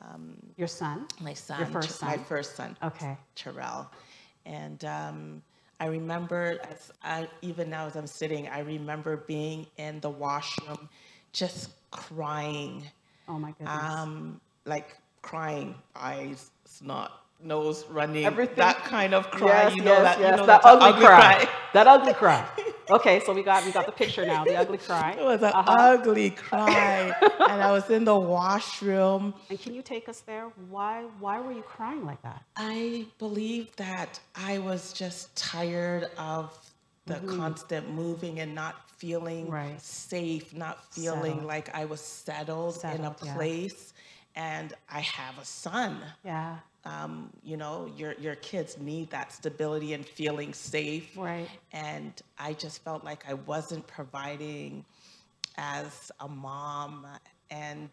your 0.57 0.67
son. 0.67 1.07
my 1.21 1.33
son. 1.33 1.59
Your 1.59 1.67
first 1.67 1.97
son? 1.97 2.09
My 2.09 2.17
first 2.17 2.55
son. 2.57 2.75
Okay. 2.83 3.17
Terrell. 3.35 3.89
And 4.45 4.83
um, 4.83 5.41
I 5.81 5.87
remember, 5.87 6.59
as 6.69 6.91
I, 7.03 7.27
even 7.41 7.71
now 7.71 7.87
as 7.87 7.95
I'm 7.95 8.05
sitting, 8.05 8.47
I 8.47 8.59
remember 8.59 9.17
being 9.17 9.65
in 9.77 9.99
the 9.99 10.11
washroom 10.11 10.87
just 11.33 11.71
crying, 11.89 12.83
Oh 13.27 13.39
my 13.39 13.51
goodness. 13.53 13.67
um, 13.67 14.39
like 14.65 14.95
crying, 15.23 15.73
eyes, 15.95 16.51
snot, 16.65 17.23
nose 17.43 17.85
running, 17.89 18.25
Everything. 18.25 18.57
that 18.57 18.77
kind 18.83 19.15
of 19.15 19.31
cry. 19.31 19.47
yes, 19.47 19.75
you 19.75 19.81
know 19.81 19.93
yes, 19.93 20.03
that, 20.03 20.17
you 20.19 20.37
know 20.37 20.45
that 20.45 20.61
that's 20.61 20.65
a 20.67 20.69
ugly, 20.69 21.03
cry. 21.03 21.49
that 21.73 21.87
ugly 21.87 22.13
cry. 22.13 22.47
Okay, 22.89 23.19
so 23.25 23.33
we 23.33 23.43
got 23.43 23.65
we 23.65 23.71
got 23.71 23.85
the 23.85 23.91
picture 23.91 24.25
now. 24.25 24.43
The 24.45 24.55
ugly 24.55 24.77
cry. 24.77 25.11
It 25.19 25.23
was 25.23 25.41
an 25.41 25.51
Uh-huh. 25.53 25.71
ugly 25.93 26.31
cry, 26.31 27.13
and 27.21 27.61
I 27.61 27.71
was 27.71 27.89
in 27.89 28.03
the 28.05 28.17
washroom. 28.17 29.33
And 29.49 29.59
can 29.61 29.73
you 29.73 29.81
take 29.81 30.09
us 30.09 30.21
there? 30.21 30.45
Why 30.69 31.03
why 31.19 31.39
were 31.39 31.51
you 31.51 31.61
crying 31.63 32.05
like 32.05 32.21
that? 32.23 32.41
I 32.57 33.05
believe 33.19 33.75
that 33.77 34.19
I 34.35 34.59
was 34.59 34.93
just 34.93 35.35
tired 35.35 36.09
of 36.17 36.57
the 37.05 37.19
constant 37.37 37.89
moving 37.93 38.39
and 38.39 38.53
not 38.55 38.75
feeling 38.89 39.45
Mm-hmm. 39.45 39.53
Right. 39.53 39.81
safe, 39.81 40.53
not 40.53 40.77
feeling 40.93 41.33
Settled. 41.41 41.45
like 41.53 41.67
I 41.75 41.85
was 41.85 42.01
settled, 42.01 42.75
in 42.75 42.89
a 42.89 42.93
Settled, 42.93 43.15
yeah. 43.23 43.33
place. 43.35 43.93
And 44.35 44.73
I 44.89 45.01
have 45.01 45.37
a 45.39 45.45
son. 45.45 45.97
Yeah. 46.23 46.57
Um, 46.83 47.29
you 47.43 47.57
know, 47.57 47.91
your 47.95 48.13
your 48.13 48.35
kids 48.35 48.77
need 48.79 49.09
that 49.11 49.31
stability 49.31 49.93
and 49.93 50.05
feeling 50.05 50.53
safe. 50.53 51.15
Right. 51.15 51.49
And 51.71 52.13
I 52.39 52.53
just 52.53 52.83
felt 52.83 53.03
like 53.03 53.23
I 53.27 53.35
wasn't 53.35 53.85
providing 53.87 54.83
as 55.57 56.11
a 56.19 56.27
mom, 56.27 57.05
and 57.51 57.89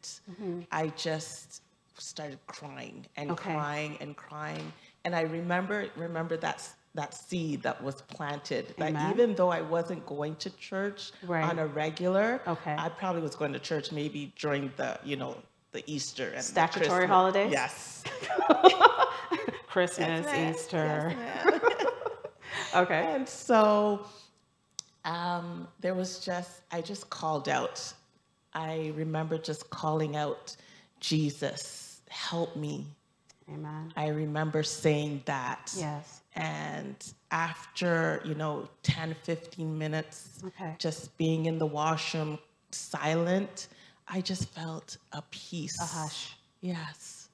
I 0.72 0.88
just 0.96 1.62
started 1.98 2.38
crying 2.46 3.04
and 3.16 3.32
Okay. 3.32 3.52
crying 3.52 3.98
and 4.00 4.16
crying. 4.16 4.72
And 5.04 5.14
I 5.14 5.22
remember 5.22 5.88
remember 5.96 6.36
that 6.38 6.66
that 6.94 7.12
seed 7.14 7.62
that 7.62 7.82
was 7.82 8.00
planted. 8.02 8.74
That 8.78 8.94
even 9.12 9.34
though 9.34 9.50
I 9.50 9.60
wasn't 9.60 10.04
going 10.06 10.36
to 10.36 10.50
church 10.50 11.12
Right. 11.22 11.44
on 11.44 11.58
a 11.58 11.66
regular, 11.66 12.40
Okay. 12.46 12.74
I 12.78 12.88
probably 12.88 13.20
was 13.22 13.34
going 13.36 13.52
to 13.52 13.58
church 13.58 13.92
maybe 13.92 14.32
during 14.38 14.72
the 14.76 14.98
you 15.04 15.16
know 15.16 15.36
the 15.72 15.82
Easter 15.86 16.28
and 16.28 16.38
the 16.38 16.42
Statutory 16.42 17.06
holidays? 17.06 17.50
Yes. 17.52 18.04
Christmas, 19.68 20.24
ma'am. 20.26 20.54
Easter. 20.54 21.14
Yes. 21.18 21.60
Okay. 22.74 23.14
And 23.14 23.26
so 23.26 24.04
um, 25.06 25.68
there 25.80 25.94
was 25.94 26.18
just, 26.18 26.60
I 26.70 26.82
just 26.82 27.08
called 27.08 27.48
out. 27.48 27.92
I 28.52 28.92
remember 28.94 29.38
just 29.38 29.70
calling 29.70 30.16
out, 30.16 30.54
Jesus, 31.00 32.02
help 32.10 32.56
me. 32.56 32.86
Amen. 33.50 33.92
I 33.96 34.08
remember 34.08 34.62
saying 34.62 35.22
that. 35.24 35.72
Yes. 35.78 36.20
And 36.34 36.96
after, 37.30 38.20
you 38.24 38.34
know, 38.34 38.68
10, 38.82 39.16
15 39.22 39.78
minutes, 39.78 40.40
Okay. 40.44 40.74
just 40.78 41.16
being 41.16 41.46
in 41.46 41.58
the 41.58 41.66
washroom 41.66 42.38
silent, 42.70 43.68
I 44.10 44.20
just 44.20 44.48
felt 44.50 44.96
a 45.12 45.22
peace. 45.30 45.80
A 45.80 45.84
hush. 45.84 46.36
Yes. 46.60 47.28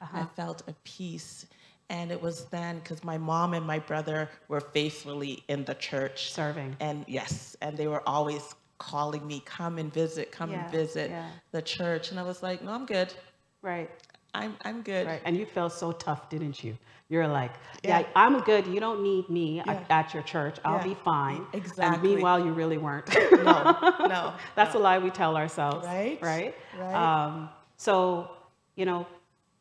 Uh-huh. 0.00 0.18
I 0.20 0.24
felt 0.36 0.62
a 0.68 0.74
peace. 0.84 1.46
And 1.90 2.12
it 2.12 2.22
was 2.22 2.44
then 2.46 2.78
because 2.78 3.02
my 3.02 3.18
mom 3.18 3.52
and 3.54 3.66
my 3.66 3.80
brother 3.80 4.28
were 4.48 4.60
faithfully 4.60 5.42
in 5.48 5.64
the 5.64 5.74
church. 5.74 6.30
Serving. 6.32 6.76
And 6.80 7.04
yes, 7.08 7.56
and 7.60 7.76
they 7.76 7.88
were 7.88 8.08
always 8.08 8.54
calling 8.78 9.26
me, 9.26 9.42
come 9.44 9.78
and 9.78 9.92
visit, 9.92 10.30
come 10.32 10.52
Yeah, 10.52 10.62
and 10.62 10.72
visit 10.72 11.10
yeah. 11.10 11.28
the 11.50 11.60
church. 11.62 12.10
And 12.12 12.20
I 12.20 12.22
was 12.22 12.42
like, 12.42 12.62
no, 12.62 12.70
I'm 12.72 12.86
good. 12.86 13.12
Right. 13.60 13.90
I'm, 14.34 14.56
I'm 14.64 14.82
good. 14.82 15.06
Right. 15.06 15.20
And 15.24 15.36
you 15.36 15.46
felt 15.46 15.72
so 15.72 15.92
tough, 15.92 16.28
didn't 16.28 16.62
you? 16.62 16.76
You're 17.08 17.26
like, 17.26 17.52
yeah, 17.82 18.00
Yeah. 18.00 18.06
I'm 18.14 18.40
good. 18.40 18.66
You 18.66 18.78
don't 18.80 19.02
need 19.02 19.28
me 19.28 19.60
at- 19.60 19.66
Yeah. 19.66 19.84
at 19.98 20.14
your 20.14 20.22
church. 20.22 20.58
I'll 20.64 20.76
Yeah. 20.78 20.84
be 20.84 20.94
fine. 20.94 21.44
Exactly. 21.52 21.84
And 21.84 22.02
meanwhile, 22.02 22.38
you 22.44 22.52
really 22.52 22.78
weren't. 22.78 23.08
No, 23.32 23.76
no. 24.06 24.32
That's 24.54 24.74
a 24.74 24.78
lie 24.78 24.98
we 24.98 25.10
tell 25.10 25.36
ourselves. 25.36 25.84
Right, 25.86 26.18
Right. 26.22 26.54
right. 26.78 26.94
Um, 26.94 27.50
so, 27.76 28.30
you 28.76 28.84
know, 28.84 29.06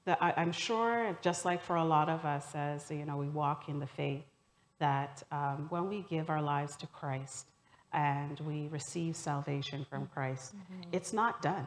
the, 0.06 0.22
I, 0.24 0.34
I'm 0.38 0.52
sure, 0.52 1.18
just 1.22 1.44
like 1.46 1.62
for 1.64 1.76
a 1.76 1.84
lot 1.84 2.08
of 2.10 2.24
us, 2.26 2.48
as 2.54 2.90
you 2.92 3.06
know, 3.06 3.18
we 3.18 3.28
walk 3.30 3.68
in 3.70 3.80
the 3.80 3.88
faith, 3.88 4.24
that 4.78 5.24
um, 5.32 5.66
when 5.70 5.90
we 5.90 6.06
give 6.10 6.30
our 6.30 6.42
lives 6.42 6.76
to 6.78 6.88
Christ 6.88 7.48
and 7.92 8.40
we 8.42 8.68
receive 8.68 9.16
salvation 9.16 9.86
from 9.90 10.06
Christ, 10.14 10.56
Mm-hmm. 10.56 10.90
it's 10.92 11.12
not 11.14 11.42
done. 11.42 11.66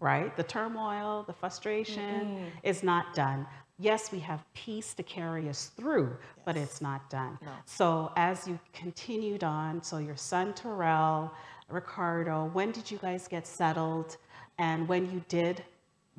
Right? 0.00 0.36
The 0.36 0.42
turmoil, 0.42 1.24
the 1.26 1.32
frustration 1.32 2.50
is 2.62 2.82
not 2.82 3.14
done. 3.14 3.46
Yes, 3.78 4.12
we 4.12 4.18
have 4.20 4.44
peace 4.54 4.94
to 4.94 5.02
carry 5.02 5.48
us 5.48 5.70
through, 5.76 6.16
but 6.44 6.56
it's 6.56 6.80
not 6.80 7.08
done. 7.10 7.38
No. 7.42 7.52
So 7.64 8.12
as 8.16 8.46
you 8.46 8.58
continued 8.72 9.42
on, 9.42 9.82
so 9.82 9.98
your 9.98 10.16
son 10.16 10.52
Terrell, 10.54 11.32
Ricardo, 11.68 12.50
when 12.52 12.70
did 12.72 12.90
you 12.90 12.98
guys 12.98 13.26
get 13.26 13.46
settled? 13.46 14.16
And 14.58 14.86
when 14.86 15.10
you 15.10 15.22
did, 15.28 15.64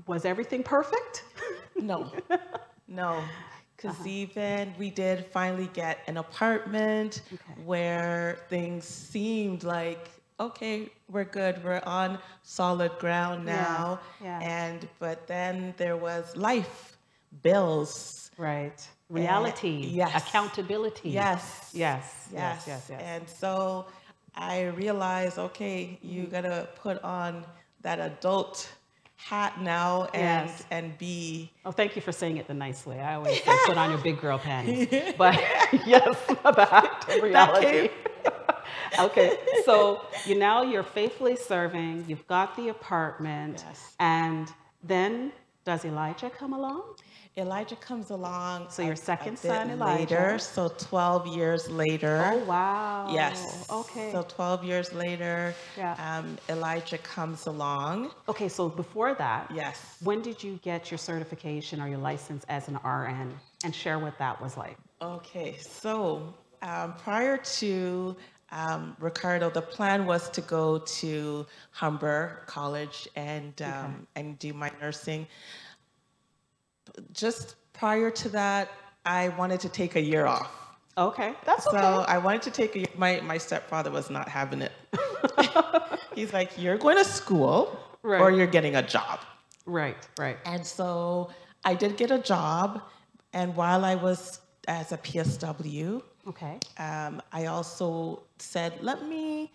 was 0.08 0.25
everything 0.25 0.63
perfect? 0.63 1.24
No, 1.80 2.12
no. 2.88 3.24
Because 3.77 4.00
Uh-huh. 4.00 4.10
even 4.10 4.74
we 4.80 4.89
did 4.89 5.25
finally 5.27 5.70
get 5.74 6.00
an 6.08 6.18
apartment 6.18 7.22
Okay. 7.34 7.62
where 7.65 8.39
things 8.50 8.86
seemed 8.86 9.63
like, 9.63 10.10
okay, 10.39 10.89
we're 11.10 11.24
good, 11.24 11.63
we're 11.63 11.82
on 11.86 12.20
solid 12.44 12.92
ground 13.00 13.46
now. 13.46 14.00
yeah. 14.22 14.39
yeah. 14.42 14.48
And, 14.68 14.88
but 15.00 15.27
then 15.27 15.74
there 15.77 15.98
was 15.98 16.36
life, 16.36 16.98
bills. 17.42 18.32
Right. 18.38 18.86
Reality. 19.10 19.77
yes. 19.94 20.27
Accountability. 20.27 21.10
Yes. 21.12 21.72
Yes. 21.74 22.27
Yes. 22.34 22.63
Yes. 22.68 22.88
Yes. 22.89 23.01
And 23.01 23.30
so 23.30 23.86
I 24.36 24.63
realized, 24.84 25.38
okay, 25.38 25.98
you 26.01 26.24
Mm-hmm. 26.24 26.32
gotta 26.32 26.68
put 26.75 27.01
on 27.04 27.46
that 27.82 28.00
adult 28.00 28.68
hat 29.15 29.62
now 29.62 30.06
and 30.13 30.50
Yes. 30.50 30.63
and 30.72 30.98
be 30.98 31.50
Oh, 31.65 31.72
thank 31.72 31.96
you 31.96 32.01
for 32.01 32.12
saying 32.12 32.38
it 32.38 32.48
the 32.48 32.54
nice 32.54 32.86
way. 32.86 33.00
I 33.00 33.15
always 33.15 33.42
say 33.46 33.56
put 33.68 33.77
on 33.77 33.89
your 33.92 34.00
big 34.00 34.20
girl 34.20 34.38
panties. 34.39 34.89
But 35.18 35.36
yes, 35.86 36.18
that 36.44 37.20
reality. 37.22 37.89
okay, 39.08 39.38
so 39.66 40.02
you 40.25 40.36
now 40.36 40.62
you're 40.64 40.84
faithfully 40.84 41.36
serving, 41.36 42.06
you've 42.08 42.28
got 42.28 42.56
the 42.56 42.70
apartment, 42.70 43.64
Yes. 43.68 43.96
and 44.00 44.52
then 44.84 45.32
does 45.66 45.86
Elijah 45.86 46.30
come 46.30 46.54
along? 46.54 46.84
Elijah 47.38 47.75
comes 47.75 48.12
along. 48.12 48.68
So 48.70 48.82
your 48.82 48.94
a- 48.94 48.98
second 48.98 49.34
a 49.34 49.38
son, 49.38 49.72
Elijah. 49.72 50.00
later, 50.00 50.40
so 50.40 50.70
12 50.78 51.28
years 51.28 51.70
later. 51.70 52.24
Oh 52.32 52.38
wow. 52.46 53.10
Yes. 53.12 53.68
Okay. 53.70 54.10
So 54.14 54.22
12 54.24 54.64
years 54.64 54.94
later, 54.94 55.54
Yeah. 55.78 55.96
um, 56.00 56.38
Elijah 56.48 56.98
comes 57.00 57.48
along. 57.48 58.12
okay, 58.30 58.48
so 58.48 58.70
before 58.70 59.16
that, 59.16 59.52
Yes. 59.54 59.98
when 60.02 60.22
did 60.22 60.42
you 60.42 60.60
get 60.64 60.90
your 60.90 60.98
certification 60.98 61.82
or 61.82 61.90
your 61.90 61.98
license 61.98 62.46
as 62.48 62.70
an 62.70 62.75
RN? 62.86 63.38
And 63.66 63.75
share 63.75 64.00
what 64.00 64.18
that 64.20 64.40
was 64.42 64.56
like. 64.56 64.78
Okay, 65.02 65.58
so 65.58 66.34
um, 66.62 66.94
prior 66.94 67.38
to 67.60 68.16
um, 68.52 68.96
Ricardo, 69.00 69.50
the 69.50 69.62
plan 69.62 70.06
was 70.06 70.30
to 70.32 70.42
go 70.42 70.80
to 70.80 71.46
Humber 71.72 72.44
College 72.46 73.08
and 73.16 73.60
um, 73.62 74.08
and 74.16 74.38
do 74.40 74.54
my 74.54 74.72
nursing. 74.82 75.28
Just 77.12 77.56
prior 77.74 78.12
to 78.12 78.30
that, 78.30 78.72
I 79.06 79.30
wanted 79.30 79.60
to 79.62 79.70
take 79.70 79.96
a 79.96 80.02
year 80.02 80.25
off. 80.25 80.52
Okay, 80.98 81.34
that's 81.44 81.68
okay. 81.68 81.78
So 81.78 82.06
I 82.08 82.18
wanted 82.18 82.44
to 82.44 82.52
take 82.52 82.75
a, 82.78 82.86
my 82.98 83.20
my 83.22 83.38
stepfather 83.38 83.92
was 83.92 84.10
not 84.10 84.30
having 84.30 84.62
it. 84.62 84.72
He's 86.16 86.32
like, 86.32 86.52
"You're 86.58 86.78
going 86.78 86.98
to 86.98 87.04
school, 87.04 87.78
Right. 88.04 88.22
or 88.22 88.32
you're 88.32 88.48
getting 88.48 88.75
a 88.75 88.84
job. 88.84 89.20
Right, 89.66 89.98
right. 90.20 90.38
And 90.46 90.66
so 90.66 91.32
I 91.66 91.74
did 91.74 91.98
get 91.98 92.12
a 92.12 92.20
job, 92.20 92.84
and 93.34 93.56
while 93.56 93.84
I 93.84 93.96
was 93.96 94.40
as 94.68 94.92
a 94.92 94.98
PSW, 94.98 96.02
Okay. 96.27 96.60
um, 96.77 97.22
I 97.32 97.46
also 97.46 98.24
said, 98.39 98.74
let 98.82 99.08
me 99.08 99.51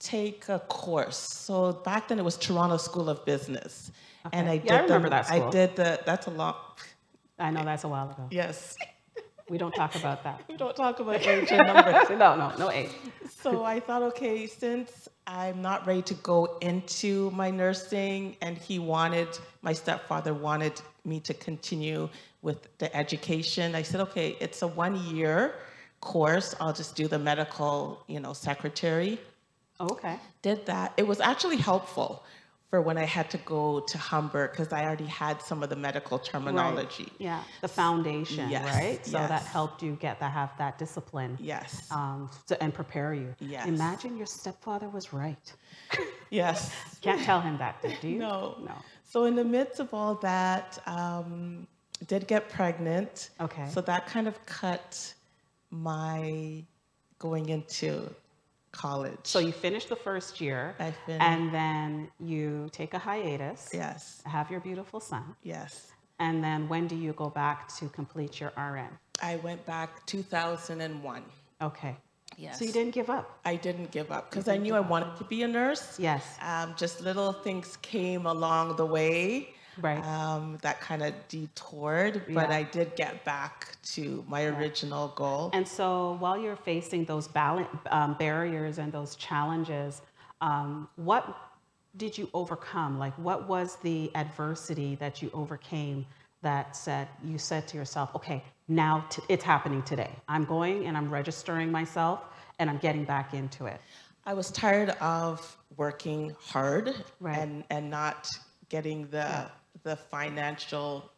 take 0.00 0.48
a 0.48 0.58
course. 0.58 1.16
So 1.16 1.72
back 1.72 2.08
then 2.08 2.18
it 2.18 2.24
was 2.24 2.36
Toronto 2.36 2.76
School 2.76 3.08
of 3.08 3.24
Business, 3.24 3.90
and 4.32 4.48
I 4.48 4.58
did. 4.58 4.66
Yeah, 4.66 4.76
I 4.76 4.82
remember 4.82 5.08
the, 5.08 5.16
that 5.16 5.26
school. 5.26 5.48
I 5.48 5.50
did 5.50 5.76
the. 5.76 6.00
That's 6.04 6.26
a 6.26 6.30
long. 6.30 6.56
I 7.38 7.50
know 7.50 7.64
that's 7.64 7.84
a 7.84 7.88
while 7.88 8.10
ago. 8.10 8.26
Yes. 8.30 8.76
We 9.50 9.58
don't 9.58 9.74
talk 9.74 9.94
about 9.94 10.24
that. 10.24 10.42
we 10.48 10.56
don't 10.56 10.74
talk 10.74 11.00
about 11.00 11.16
age 11.16 11.52
and 11.52 11.66
numbers. 11.74 12.08
no, 12.08 12.34
no, 12.34 12.56
no 12.56 12.70
age. 12.70 12.88
So 13.28 13.62
I 13.62 13.78
thought, 13.78 14.02
okay, 14.02 14.46
since 14.46 15.06
I'm 15.26 15.60
not 15.60 15.86
ready 15.86 16.00
to 16.00 16.14
go 16.14 16.56
into 16.62 17.30
my 17.32 17.50
nursing, 17.50 18.36
and 18.40 18.56
he 18.56 18.78
wanted, 18.78 19.28
my 19.60 19.74
stepfather 19.74 20.32
wanted 20.32 20.80
me 21.04 21.20
to 21.20 21.34
continue 21.34 22.08
with 22.40 22.78
the 22.78 22.94
education, 22.96 23.74
I 23.74 23.82
said, 23.82 24.00
okay, 24.00 24.36
it's 24.40 24.62
a 24.62 24.66
one 24.66 24.96
year 25.14 25.54
course. 26.04 26.54
I'll 26.60 26.72
just 26.72 26.94
do 26.94 27.08
the 27.08 27.18
medical, 27.18 28.04
you 28.06 28.20
know, 28.20 28.32
secretary. 28.32 29.18
Oh, 29.80 29.88
okay. 29.92 30.16
Did 30.42 30.66
that. 30.66 30.92
It 30.96 31.06
was 31.06 31.20
actually 31.20 31.56
helpful 31.56 32.22
for 32.70 32.80
when 32.80 32.98
I 32.98 33.04
had 33.04 33.30
to 33.30 33.38
go 33.38 33.80
to 33.80 33.98
Humber 33.98 34.48
because 34.48 34.72
I 34.72 34.84
already 34.84 35.06
had 35.06 35.40
some 35.40 35.62
of 35.62 35.68
the 35.70 35.76
medical 35.76 36.18
terminology. 36.18 37.04
Right. 37.04 37.28
Yeah, 37.28 37.42
the 37.60 37.68
foundation, 37.68 38.50
Yes, 38.50 38.64
right? 38.74 39.06
So 39.06 39.12
that 39.12 39.42
helped 39.42 39.82
you 39.82 39.92
get 40.00 40.18
that 40.20 40.32
have 40.32 40.50
that 40.58 40.78
discipline. 40.78 41.38
Yes. 41.40 41.88
Um, 41.90 42.30
to, 42.48 42.60
and 42.62 42.72
prepare 42.74 43.14
you. 43.14 43.34
Yes. 43.40 43.66
Imagine 43.66 44.16
your 44.16 44.26
stepfather 44.26 44.88
was 44.88 45.12
right. 45.12 45.52
Yes. 46.30 46.74
Can't 47.00 47.22
tell 47.22 47.40
him 47.40 47.58
that, 47.58 47.80
do 48.00 48.08
you? 48.08 48.18
No. 48.18 48.56
No. 48.64 48.74
So 49.04 49.24
in 49.26 49.36
the 49.36 49.44
midst 49.44 49.78
of 49.78 49.94
all 49.94 50.16
that, 50.16 50.78
um, 50.86 51.68
did 52.08 52.26
get 52.26 52.48
pregnant. 52.48 53.30
Okay. 53.40 53.68
So 53.70 53.80
that 53.82 54.06
kind 54.06 54.26
of 54.26 54.44
cut 54.44 55.14
my 55.74 56.64
going 57.18 57.48
into 57.48 58.14
college. 58.72 59.18
So 59.24 59.38
you 59.38 59.52
finish 59.52 59.86
the 59.86 59.96
first 59.96 60.40
year, 60.40 60.74
and 61.08 61.52
then 61.54 62.08
you 62.20 62.68
take 62.72 62.94
a 62.94 62.98
hiatus. 62.98 63.70
yes, 63.72 64.22
Have 64.26 64.50
your 64.50 64.60
beautiful 64.60 65.00
son, 65.00 65.34
yes. 65.42 65.92
and 66.18 66.42
then 66.42 66.68
when 66.68 66.86
do 66.86 66.96
you 66.96 67.12
go 67.12 67.28
back 67.30 67.68
to 67.76 67.88
complete 67.88 68.40
your 68.40 68.52
RN? 68.56 68.88
I 69.22 69.36
went 69.36 69.64
back 69.64 70.04
2001. 70.06 71.22
Okay. 71.62 71.96
Yes. 72.36 72.58
So 72.58 72.64
you 72.64 72.72
didn't 72.72 72.94
give 72.94 73.10
up. 73.10 73.38
I 73.44 73.54
didn't 73.54 73.92
give 73.92 74.10
up 74.10 74.28
because 74.30 74.48
I 74.48 74.56
knew 74.56 74.74
I 74.74 74.80
wanted 74.80 75.16
to 75.18 75.24
be 75.24 75.44
a 75.44 75.48
nurse. 75.48 76.00
Yes. 76.00 76.24
Um, 76.42 76.74
just 76.76 77.00
little 77.00 77.32
things 77.32 77.76
came 77.80 78.26
along 78.26 78.74
the 78.76 78.84
way. 78.86 79.54
Right. 79.80 80.04
Um, 80.04 80.58
that 80.62 80.80
kind 80.80 81.02
of 81.02 81.14
detoured, 81.28 82.22
but 82.28 82.50
Yeah. 82.50 82.56
I 82.56 82.62
did 82.62 82.94
get 82.96 83.24
back 83.24 83.76
to 83.94 84.24
my 84.28 84.44
original 84.44 85.08
goal. 85.08 85.50
And 85.52 85.66
so 85.66 86.16
while 86.20 86.38
you're 86.38 86.56
facing 86.56 87.04
those 87.04 87.28
balance, 87.28 87.68
um, 87.90 88.14
barriers 88.14 88.78
and 88.78 88.92
those 88.92 89.16
challenges, 89.16 90.02
um, 90.40 90.88
what 90.96 91.36
did 91.96 92.16
you 92.18 92.28
overcome? 92.34 92.98
Like, 92.98 93.14
what 93.14 93.48
was 93.48 93.76
the 93.82 94.10
adversity 94.14 94.96
that 94.96 95.22
you 95.22 95.30
overcame 95.32 96.06
that 96.42 96.76
said, 96.76 97.08
you 97.24 97.38
said 97.38 97.66
to 97.68 97.76
yourself, 97.76 98.14
okay, 98.14 98.42
now 98.68 99.04
t- 99.10 99.22
it's 99.28 99.44
happening 99.44 99.82
today. 99.82 100.10
I'm 100.28 100.44
going 100.44 100.86
and 100.86 100.96
I'm 100.96 101.08
registering 101.10 101.70
myself 101.72 102.20
and 102.58 102.68
I'm 102.68 102.78
getting 102.78 103.04
back 103.04 103.32
into 103.32 103.66
it. 103.66 103.80
I 104.26 104.34
was 104.34 104.50
tired 104.50 104.90
of 105.00 105.56
working 105.76 106.34
hard 106.40 106.94
Right. 107.20 107.38
and, 107.38 107.64
and 107.70 107.90
not 107.90 108.28
getting 108.68 109.06
the 109.08 109.50
the 109.84 109.96
financial 109.96 111.10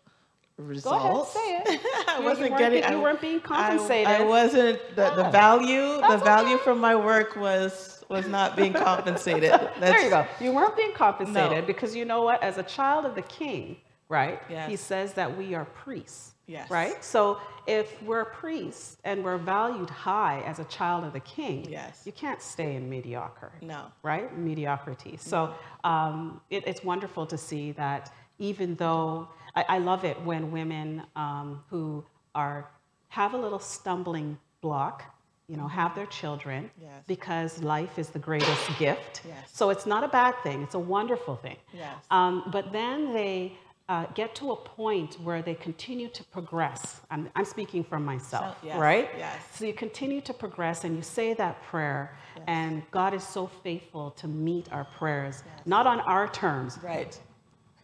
results. 0.58 1.32
Go 1.34 1.40
ahead, 1.40 1.66
say 1.66 1.74
it. 1.74 1.80
I 2.08 2.18
You- 2.18 2.24
wasn't 2.24 2.58
getting. 2.58 2.82
be- 2.82 2.88
you 2.94 3.00
weren't 3.00 3.20
being 3.20 3.40
compensated. 3.40 4.06
I, 4.08 4.22
wasn't. 4.22 4.78
The, 4.96 5.10
the 5.10 5.22
Yeah. 5.22 5.30
value. 5.30 6.00
The 6.00 6.18
value 6.18 6.54
okay. 6.56 6.64
from 6.64 6.78
my 6.80 6.94
work 6.96 7.36
was 7.36 8.04
was 8.08 8.26
not 8.28 8.54
being 8.56 8.72
compensated. 8.88 9.50
there 9.80 10.00
you 10.02 10.10
go. 10.10 10.26
You 10.40 10.52
weren't 10.52 10.76
being 10.76 10.92
compensated 10.92 11.58
No. 11.60 11.66
because 11.66 11.96
you 11.96 12.04
know 12.04 12.22
what? 12.22 12.42
As 12.42 12.56
a 12.58 12.62
child 12.62 13.04
of 13.04 13.14
the 13.14 13.22
king, 13.22 13.76
right? 14.08 14.40
Yes. 14.48 14.70
He 14.70 14.76
says 14.76 15.12
that 15.14 15.36
we 15.36 15.54
are 15.54 15.64
priests. 15.64 16.32
Yes. 16.46 16.70
Right? 16.70 17.02
So 17.04 17.38
if 17.66 18.00
we're 18.04 18.26
priests 18.26 18.98
and 19.02 19.24
we're 19.24 19.38
valued 19.38 19.90
high 19.90 20.42
as 20.46 20.60
a 20.60 20.64
child 20.66 21.02
of 21.04 21.12
the 21.12 21.18
king, 21.20 21.66
Yes. 21.68 22.02
you 22.04 22.12
can't 22.12 22.40
stay 22.40 22.76
in 22.76 22.88
mediocre. 22.88 23.50
No. 23.60 23.86
Right? 24.04 24.36
Mediocrity. 24.38 25.16
So 25.20 25.52
um, 25.82 26.40
it, 26.50 26.62
it's 26.68 26.84
wonderful 26.84 27.26
to 27.26 27.36
see 27.36 27.72
that 27.72 28.12
even 28.38 28.74
though 28.76 29.28
I, 29.54 29.64
I 29.68 29.78
love 29.78 30.04
it 30.04 30.20
when 30.22 30.50
women 30.50 31.02
um, 31.16 31.62
who 31.70 32.04
are 32.34 32.68
have 33.08 33.34
a 33.34 33.36
little 33.36 33.58
stumbling 33.58 34.36
block, 34.60 35.04
you 35.48 35.56
know, 35.56 35.68
have 35.68 35.94
their 35.94 36.06
children 36.06 36.70
Yes. 36.80 36.90
because 37.06 37.62
life 37.62 37.98
is 37.98 38.10
the 38.10 38.18
greatest 38.18 38.66
gift. 38.78 39.22
Yes. 39.26 39.48
So 39.52 39.70
it's 39.70 39.86
not 39.86 40.04
a 40.04 40.08
bad 40.08 40.34
thing, 40.42 40.62
it's 40.62 40.74
a 40.74 40.78
wonderful 40.78 41.36
thing. 41.36 41.56
Yes. 41.72 41.94
Um, 42.10 42.42
but 42.52 42.72
then 42.72 43.12
they 43.14 43.56
uh, 43.88 44.04
get 44.14 44.34
to 44.34 44.50
a 44.50 44.56
point 44.56 45.14
where 45.22 45.42
they 45.42 45.54
continue 45.54 46.08
to 46.08 46.24
progress. 46.24 47.00
I'm, 47.10 47.30
I'm 47.36 47.44
speaking 47.44 47.84
from 47.84 48.04
myself, 48.04 48.56
So- 48.60 48.66
yes, 48.66 48.76
right? 48.78 49.08
yes. 49.16 49.36
So 49.54 49.64
you 49.64 49.72
continue 49.72 50.20
to 50.22 50.34
progress 50.34 50.82
and 50.82 50.96
you 50.96 51.02
say 51.02 51.34
that 51.34 51.62
prayer, 51.62 52.16
and 52.48 52.82
God 52.90 53.14
is 53.14 53.22
so 53.22 53.46
faithful 53.62 54.10
to 54.12 54.26
meet 54.28 54.70
our 54.72 54.84
prayers, 54.98 55.44
not 55.64 55.86
on 55.86 56.00
our 56.00 56.26
terms. 56.28 56.78
Right. 56.82 57.18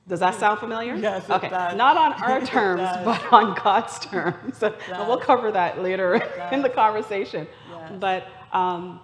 Does 0.08 0.20
that 0.20 0.34
sound 0.34 0.58
familiar? 0.58 0.94
Yes, 0.96 1.24
it 1.28 1.32
okay. 1.32 1.48
does. 1.48 1.76
Not 1.76 1.96
on 1.96 2.12
our 2.14 2.40
terms, 2.46 2.82
but 3.04 3.32
on 3.32 3.54
God's 3.54 3.98
terms. 4.06 4.62
and 4.62 4.74
we'll 5.06 5.16
cover 5.18 5.52
that 5.52 5.82
later 5.82 6.14
in 6.52 6.62
the 6.62 6.68
conversation. 6.68 7.46
Yes. 7.70 7.92
But 8.00 8.26
um, 8.52 9.00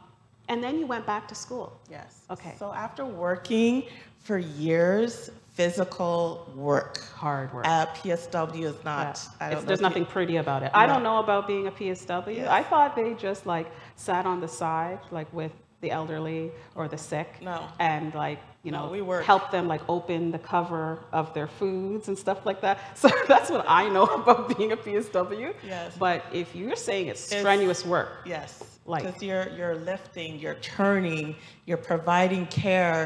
and 0.48 0.62
then 0.62 0.78
you 0.78 0.86
went 0.86 1.06
back 1.06 1.28
to 1.28 1.34
school. 1.34 1.78
Yes. 1.90 2.24
Okay. 2.30 2.54
So 2.58 2.72
after 2.72 3.04
working 3.04 3.84
for 4.18 4.38
years, 4.38 5.30
physical 5.52 6.50
work. 6.54 6.98
Hard 7.14 7.52
work. 7.52 7.66
Uh, 7.66 7.86
PSW 7.86 8.64
is 8.64 8.84
not. 8.84 9.20
Yeah. 9.40 9.46
I 9.46 9.50
don't 9.54 9.66
there's 9.66 9.78
if 9.78 9.82
nothing 9.82 10.04
pretty 10.06 10.36
about 10.36 10.62
it. 10.62 10.70
I 10.74 10.86
don't 10.86 11.02
know 11.02 11.18
about 11.18 11.46
being 11.46 11.66
a 11.66 11.70
PSW. 11.72 12.36
Yes. 12.36 12.48
I 12.48 12.62
thought 12.62 12.94
they 12.96 13.14
just 13.14 13.46
like 13.46 13.66
sat 13.96 14.26
on 14.26 14.40
the 14.40 14.48
side, 14.48 15.00
like 15.10 15.32
with 15.32 15.52
the 15.80 15.90
elderly 15.90 16.50
or 16.74 16.88
the 16.88 16.98
sick, 16.98 17.38
No. 17.40 17.66
and 17.78 18.14
like 18.14 18.38
you 18.68 18.72
No, 18.72 18.84
know 18.86 18.92
we 18.92 19.02
work. 19.12 19.24
help 19.24 19.50
them 19.50 19.66
like 19.74 19.80
open 19.88 20.30
the 20.36 20.38
cover 20.54 20.84
of 21.12 21.32
their 21.36 21.46
foods 21.60 22.08
and 22.08 22.16
stuff 22.24 22.40
like 22.44 22.60
that. 22.66 22.76
So 23.02 23.08
that's 23.26 23.48
what 23.50 23.64
I 23.80 23.88
know 23.88 24.04
about 24.20 24.40
being 24.56 24.72
a 24.72 24.76
PSW. 24.76 25.54
Yes. 25.74 25.96
But 25.98 26.18
if 26.32 26.48
you're 26.58 26.76
saying 26.88 27.06
it's 27.12 27.24
It's- 27.26 27.40
strenuous 27.42 27.82
work, 27.94 28.08
Yes, 28.26 28.50
Like- 28.84 29.04
because 29.04 29.22
you're 29.28 29.48
you're 29.58 29.76
lifting, 29.92 30.30
you're 30.42 30.60
turning, 30.76 31.24
you're 31.66 31.82
providing 31.92 32.44
care, 32.64 33.00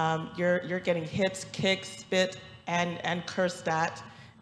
um, 0.00 0.20
you're 0.38 0.58
you're 0.68 0.84
getting 0.88 1.06
hits, 1.18 1.40
kicks, 1.60 1.88
spit, 2.02 2.30
and 2.66 2.90
and 3.10 3.18
cursed 3.34 3.68
at, 3.82 3.94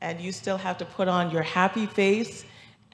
and 0.07 0.15
you 0.25 0.31
still 0.43 0.59
have 0.67 0.77
to 0.83 0.87
put 0.97 1.07
on 1.17 1.25
your 1.35 1.43
happy 1.61 1.87
face 2.03 2.35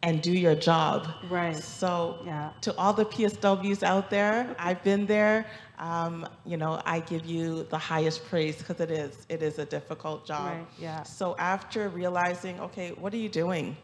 and 0.06 0.14
do 0.22 0.32
your 0.46 0.54
job. 0.70 0.98
Right. 1.38 1.56
So 1.82 1.92
Yeah. 2.24 2.50
to 2.64 2.70
all 2.80 2.94
the 3.02 3.04
PSWs 3.14 3.82
out 3.92 4.06
there, 4.16 4.36
I've 4.68 4.82
been 4.90 5.04
there. 5.16 5.38
Um, 5.80 6.28
you 6.44 6.56
know, 6.58 6.80
I 6.84 7.00
give 7.00 7.24
you 7.24 7.64
the 7.64 7.78
highest 7.78 8.24
praise 8.26 8.56
because 8.58 8.80
it 8.80 8.90
is 8.90 9.26
it 9.28 9.42
is 9.42 9.58
a 9.58 9.64
difficult 9.64 10.26
job. 10.26 10.46
Right, 10.46 10.66
yeah. 10.78 11.02
So 11.04 11.34
after 11.38 11.88
realizing, 11.88 12.60
okay, 12.60 12.90
what 12.90 13.12
are 13.14 13.22
you 13.26 13.30
doing? 13.30 13.76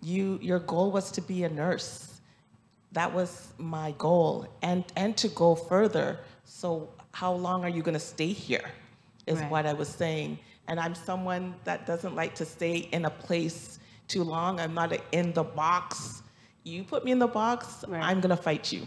You 0.00 0.38
your 0.40 0.60
goal 0.60 0.90
was 0.92 1.10
to 1.12 1.20
be 1.20 1.42
a 1.44 1.48
nurse 1.48 2.08
that 2.92 3.12
was 3.12 3.48
my 3.58 3.94
goal 3.98 4.46
and 4.62 4.84
and 4.96 5.16
to 5.16 5.28
go 5.28 5.54
further 5.54 6.18
so 6.44 6.88
how 7.12 7.32
long 7.32 7.64
are 7.64 7.68
you 7.68 7.82
going 7.82 7.94
to 7.94 8.00
stay 8.00 8.28
here 8.32 8.68
is 9.26 9.38
Right. 9.40 9.50
what 9.50 9.66
i 9.66 9.72
was 9.72 9.88
saying 9.88 10.38
and 10.68 10.78
i'm 10.78 10.94
someone 10.94 11.54
that 11.64 11.86
doesn't 11.86 12.14
like 12.14 12.34
to 12.34 12.44
stay 12.44 12.76
in 12.92 13.06
a 13.06 13.10
place 13.10 13.78
too 14.08 14.24
long 14.24 14.60
i'm 14.60 14.74
not 14.74 14.92
a 14.92 15.00
in 15.12 15.32
the 15.32 15.42
box 15.42 16.22
you 16.64 16.84
put 16.84 17.04
me 17.04 17.10
in 17.12 17.18
the 17.18 17.26
box 17.42 17.84
Right. 17.88 18.02
i'm 18.02 18.20
going 18.20 18.34
to 18.36 18.42
fight 18.42 18.72
you 18.72 18.82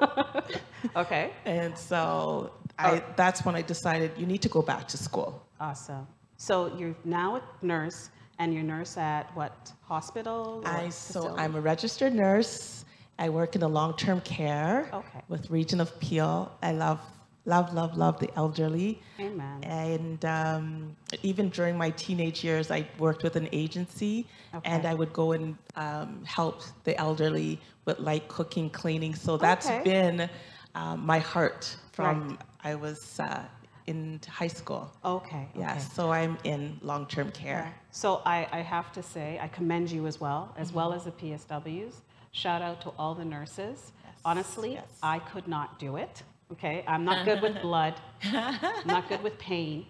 okay, 0.96 1.32
and 1.44 1.76
so 1.76 2.52
I, 2.78 2.98
oh. 2.98 3.02
that's 3.16 3.44
when 3.44 3.54
i 3.54 3.62
decided 3.62 4.12
you 4.16 4.26
need 4.26 4.42
to 4.42 4.48
go 4.48 4.62
back 4.62 4.86
to 4.88 4.96
school 4.96 5.42
awesome. 5.60 6.06
So 6.36 6.74
you're 6.78 6.94
now 7.04 7.36
a 7.36 7.42
nurse, 7.60 8.08
and 8.38 8.54
you're 8.54 8.62
nurse 8.62 8.96
at 8.96 9.24
what 9.36 9.72
hospital? 9.82 10.62
I 10.64 10.88
so? 10.88 11.34
I'm 11.36 11.54
a 11.54 11.60
registered 11.60 12.14
nurse. 12.14 12.86
I 13.18 13.28
work 13.28 13.54
in 13.56 13.60
the 13.60 13.68
long-term 13.68 14.22
care 14.22 14.88
Okay. 15.00 15.20
with 15.28 15.50
Region 15.50 15.78
of 15.82 15.90
Peel. 16.00 16.50
I 16.62 16.72
love, 16.72 16.98
love, 17.46 17.72
love, 17.74 17.96
love 17.96 18.18
the 18.20 18.30
elderly. 18.36 19.00
Amen. 19.18 19.62
And 19.62 20.24
um, 20.24 20.96
even 21.22 21.48
during 21.50 21.76
my 21.76 21.90
teenage 21.90 22.44
years, 22.44 22.70
I 22.70 22.86
worked 22.98 23.22
with 23.22 23.36
an 23.36 23.48
agency, 23.52 24.26
and 24.64 24.86
I 24.86 24.94
would 24.94 25.12
go 25.12 25.32
and 25.32 25.56
um, 25.76 26.22
help 26.24 26.62
the 26.84 26.96
elderly 26.98 27.58
with 27.84 27.98
light 27.98 28.28
cooking, 28.28 28.70
cleaning. 28.70 29.14
So 29.14 29.36
that's 29.36 29.66
Okay. 29.66 29.82
been 29.82 30.30
um, 30.74 31.04
my 31.04 31.18
heart 31.18 31.76
from 31.92 32.38
I 32.62 32.74
was 32.74 33.18
uh, 33.20 33.42
in 33.86 34.20
high 34.28 34.46
school. 34.46 34.90
Okay. 35.04 35.48
Yes, 35.56 35.84
okay. 35.86 35.94
so 35.94 36.12
I'm 36.12 36.38
in 36.44 36.78
long-term 36.82 37.30
care. 37.32 37.74
So 37.90 38.22
I, 38.24 38.46
I 38.52 38.60
have 38.60 38.92
to 38.92 39.02
say, 39.02 39.38
I 39.42 39.48
commend 39.48 39.90
you 39.90 40.06
as 40.06 40.20
well, 40.20 40.54
as 40.56 40.72
well 40.72 40.92
as 40.92 41.04
the 41.04 41.10
PSWs. 41.12 41.94
Shout 42.32 42.62
out 42.62 42.80
to 42.82 42.90
all 42.98 43.14
the 43.14 43.24
nurses. 43.24 43.92
Yes, 44.04 44.14
Honestly, 44.24 44.74
yes. 44.74 44.84
I 45.02 45.18
could 45.18 45.48
not 45.48 45.78
do 45.80 45.96
it. 45.96 46.22
Okay, 46.52 46.84
I'm 46.86 47.04
not 47.04 47.24
good 47.24 47.40
with 47.42 47.60
blood. 47.62 47.94
I'm 48.24 48.86
not 48.86 49.08
good 49.08 49.22
with 49.22 49.38
pain. 49.38 49.86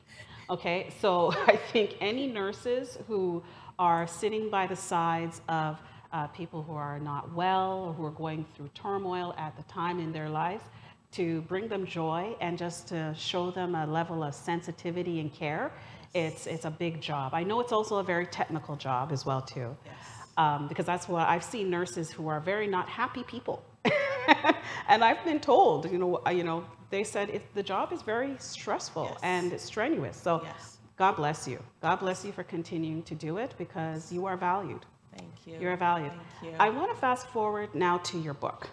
Okay, 0.50 0.90
so 1.00 1.32
I 1.46 1.56
think 1.56 1.96
any 2.00 2.26
nurses 2.26 2.98
who 3.06 3.42
are 3.78 4.06
sitting 4.06 4.50
by 4.50 4.66
the 4.66 4.76
sides 4.76 5.40
of 5.48 5.78
uh, 6.12 6.26
people 6.28 6.62
who 6.62 6.74
are 6.74 6.98
not 6.98 7.32
well 7.34 7.84
or 7.86 7.92
who 7.92 8.04
are 8.04 8.10
going 8.10 8.44
through 8.54 8.68
turmoil 8.74 9.34
at 9.38 9.56
the 9.56 9.62
time 9.64 10.00
in 10.00 10.12
their 10.12 10.28
lives, 10.28 10.64
to 11.12 11.40
bring 11.42 11.66
them 11.68 11.86
joy 11.86 12.36
and 12.40 12.58
just 12.58 12.88
to 12.88 13.14
show 13.16 13.50
them 13.50 13.74
a 13.74 13.86
level 13.86 14.22
of 14.22 14.34
sensitivity 14.34 15.20
and 15.20 15.32
care, 15.32 15.72
it's, 16.14 16.46
it's 16.46 16.64
a 16.64 16.70
big 16.70 17.00
job. 17.00 17.32
I 17.34 17.42
know 17.42 17.60
it's 17.60 17.72
also 17.72 17.96
a 17.96 18.04
very 18.04 18.26
technical 18.26 18.76
job 18.76 19.12
as 19.12 19.24
well 19.24 19.40
too. 19.40 19.76
Yes. 19.84 19.94
Um, 20.36 20.68
because 20.68 20.86
that's 20.86 21.08
what 21.08 21.28
I've 21.28 21.44
seen 21.44 21.70
nurses 21.70 22.10
who 22.10 22.28
are 22.28 22.40
very 22.40 22.66
not 22.66 22.88
happy 22.88 23.22
people. 23.24 23.62
and 24.88 25.04
I've 25.04 25.24
been 25.24 25.40
told, 25.40 25.90
you 25.90 25.98
know, 25.98 26.20
you 26.30 26.44
know, 26.44 26.64
they 26.90 27.04
said 27.04 27.30
it, 27.30 27.54
the 27.54 27.62
job 27.62 27.92
is 27.92 28.02
very 28.02 28.34
stressful 28.38 29.08
Yes. 29.10 29.20
and 29.22 29.60
strenuous. 29.60 30.16
So 30.16 30.42
Yes. 30.44 30.78
God 30.96 31.16
bless 31.16 31.48
you. 31.48 31.58
God 31.80 31.96
bless 32.00 32.24
you 32.24 32.32
for 32.32 32.42
continuing 32.42 33.02
to 33.04 33.14
do 33.14 33.38
it 33.38 33.54
because 33.56 34.12
you 34.12 34.26
are 34.26 34.36
valued. 34.36 34.84
Thank 35.16 35.32
you. 35.46 35.58
You're 35.58 35.76
valued. 35.76 36.12
Thank 36.12 36.52
you. 36.52 36.58
I 36.60 36.68
want 36.68 36.92
to 36.92 37.00
fast 37.00 37.26
forward 37.28 37.74
now 37.74 37.98
to 37.98 38.18
your 38.18 38.34
book, 38.34 38.68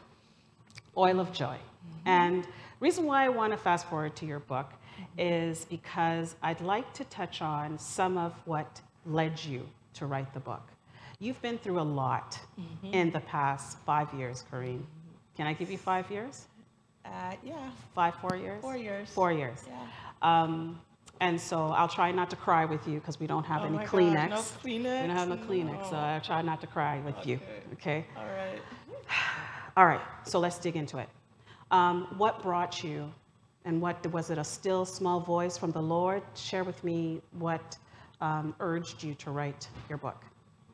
Oil 0.97 1.19
of 1.19 1.31
Joy. 1.31 1.57
Mm-hmm. 1.57 2.09
And 2.09 2.47
reason 2.79 3.05
why 3.05 3.23
I 3.25 3.29
want 3.29 3.53
to 3.53 3.57
fast 3.57 3.87
forward 3.87 4.15
to 4.17 4.25
your 4.25 4.39
book 4.39 4.69
mm-hmm. 4.71 5.19
is 5.19 5.65
because 5.65 6.35
I'd 6.43 6.61
like 6.61 6.91
to 6.95 7.05
touch 7.05 7.41
on 7.41 7.79
some 7.79 8.17
of 8.17 8.33
what 8.45 8.81
led 9.05 9.43
you 9.43 9.67
to 9.93 10.05
write 10.05 10.33
the 10.33 10.39
book. 10.41 10.67
You've 11.19 11.41
been 11.41 11.57
through 11.57 11.79
a 11.79 11.89
lot 12.03 12.39
mm-hmm. 12.59 12.93
in 12.93 13.11
the 13.11 13.21
past 13.21 13.79
five 13.85 14.13
years, 14.13 14.43
Koreen. 14.51 14.81
Can 15.37 15.45
I 15.47 15.53
give 15.53 15.69
you 15.71 15.77
five 15.77 16.09
years? 16.11 16.47
Uh, 17.05 17.09
yeah, 17.43 17.55
Five, 17.95 18.15
four 18.15 18.35
years? 18.35 18.59
four 18.61 18.75
years. 18.75 19.09
Four 19.11 19.31
years. 19.31 19.63
Yeah. 19.67 19.77
Um, 20.21 20.79
and 21.21 21.39
so 21.39 21.67
I'll 21.67 21.87
try 21.87 22.11
not 22.11 22.29
to 22.31 22.35
cry 22.35 22.65
with 22.65 22.85
you 22.87 22.99
because 22.99 23.19
we 23.19 23.27
don't 23.27 23.45
have 23.45 23.61
Oh 23.61 23.65
any 23.65 23.77
my 23.77 23.83
God, 23.85 23.91
Kleenex. 23.93 24.29
no 24.29 24.35
Kleenex? 24.35 24.63
We 24.63 24.83
don't 24.83 25.09
have 25.11 25.29
no 25.29 25.37
Kleenex, 25.37 25.89
so 25.89 25.95
I'll 25.95 26.21
try 26.21 26.41
not 26.41 26.59
to 26.61 26.67
cry 26.67 26.99
with 27.05 27.25
you. 27.25 27.39
Okay. 27.73 28.05
All 28.17 28.25
right. 28.25 28.59
All 29.77 29.85
right. 29.85 30.01
So 30.25 30.39
let's 30.39 30.57
dig 30.59 30.75
into 30.75 30.97
it. 30.97 31.07
Um, 31.71 32.07
what 32.17 32.41
brought 32.43 32.83
you, 32.83 33.11
and 33.65 33.81
what 33.81 34.05
was 34.11 34.29
it? 34.29 34.37
A 34.37 34.43
still 34.43 34.85
small 34.85 35.19
voice 35.19 35.57
from 35.57 35.71
the 35.71 35.81
Lord? 35.81 36.23
Share 36.35 36.63
with 36.63 36.83
me 36.83 37.21
what 37.37 37.77
um, 38.21 38.55
urged 38.59 39.03
you 39.03 39.13
to 39.15 39.31
write 39.31 39.67
your 39.89 39.97
book. 39.97 40.21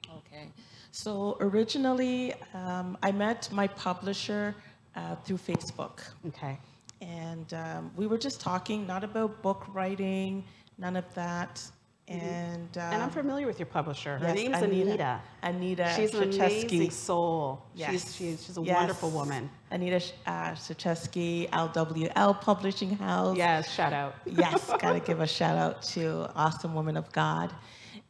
Okay. 0.10 0.47
So 0.93 1.38
originally, 1.39 2.36
um, 2.53 2.99
I 3.01 3.12
met 3.12 3.49
my 3.51 3.65
publisher 3.65 4.53
uh, 4.95 5.15
through 5.15 5.38
Facebook. 5.38 6.01
Okay. 6.27 6.60
And 7.01 7.51
um, 7.56 7.91
we 7.95 8.06
were 8.06 8.19
just 8.19 8.39
talking, 8.39 8.86
not 8.86 9.03
about 9.03 9.41
book 9.41 9.65
writing, 9.73 10.43
none 10.77 10.95
of 10.95 11.12
that. 11.15 11.63
And, 12.08 12.77
um, 12.77 12.93
and 12.93 13.01
I'm 13.01 13.10
familiar 13.10 13.47
with 13.47 13.58
your 13.58 13.65
publisher. 13.65 14.19
Her 14.19 14.27
yes, 14.27 14.36
name's 14.36 14.62
Anita. 14.62 15.19
Anita 15.41 15.93
She's 15.95 16.13
an 16.13 16.32
amazing 16.32 16.91
soul. 16.91 17.63
Yes. 17.73 17.89
She's, 17.91 18.15
she's, 18.15 18.45
she's 18.45 18.58
a 18.58 18.62
Yes. 18.62 18.75
wonderful 18.75 19.10
woman. 19.10 19.49
Anita 19.71 19.99
uh, 20.27 20.51
LWL 20.53 22.39
Publishing 22.39 22.95
House. 22.97 23.36
Yes, 23.36 23.73
shout 23.73 23.93
out. 23.93 24.13
yes, 24.27 24.69
gotta 24.79 24.99
give 24.99 25.21
a 25.21 25.27
shout 25.27 25.58
out 25.58 25.82
to 25.93 26.29
awesome 26.36 26.75
woman 26.75 26.97
of 26.97 27.12
God. 27.12 27.51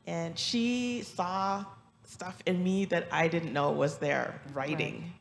And 0.06 0.38
she 0.38 1.04
saw 1.04 1.64
stuff 2.14 2.38
in 2.46 2.64
me 2.64 2.86
that 2.86 3.08
I 3.12 3.28
didn't 3.28 3.54
know 3.54 3.72
was 3.72 3.98
there 3.98 4.40
writing. 4.54 5.12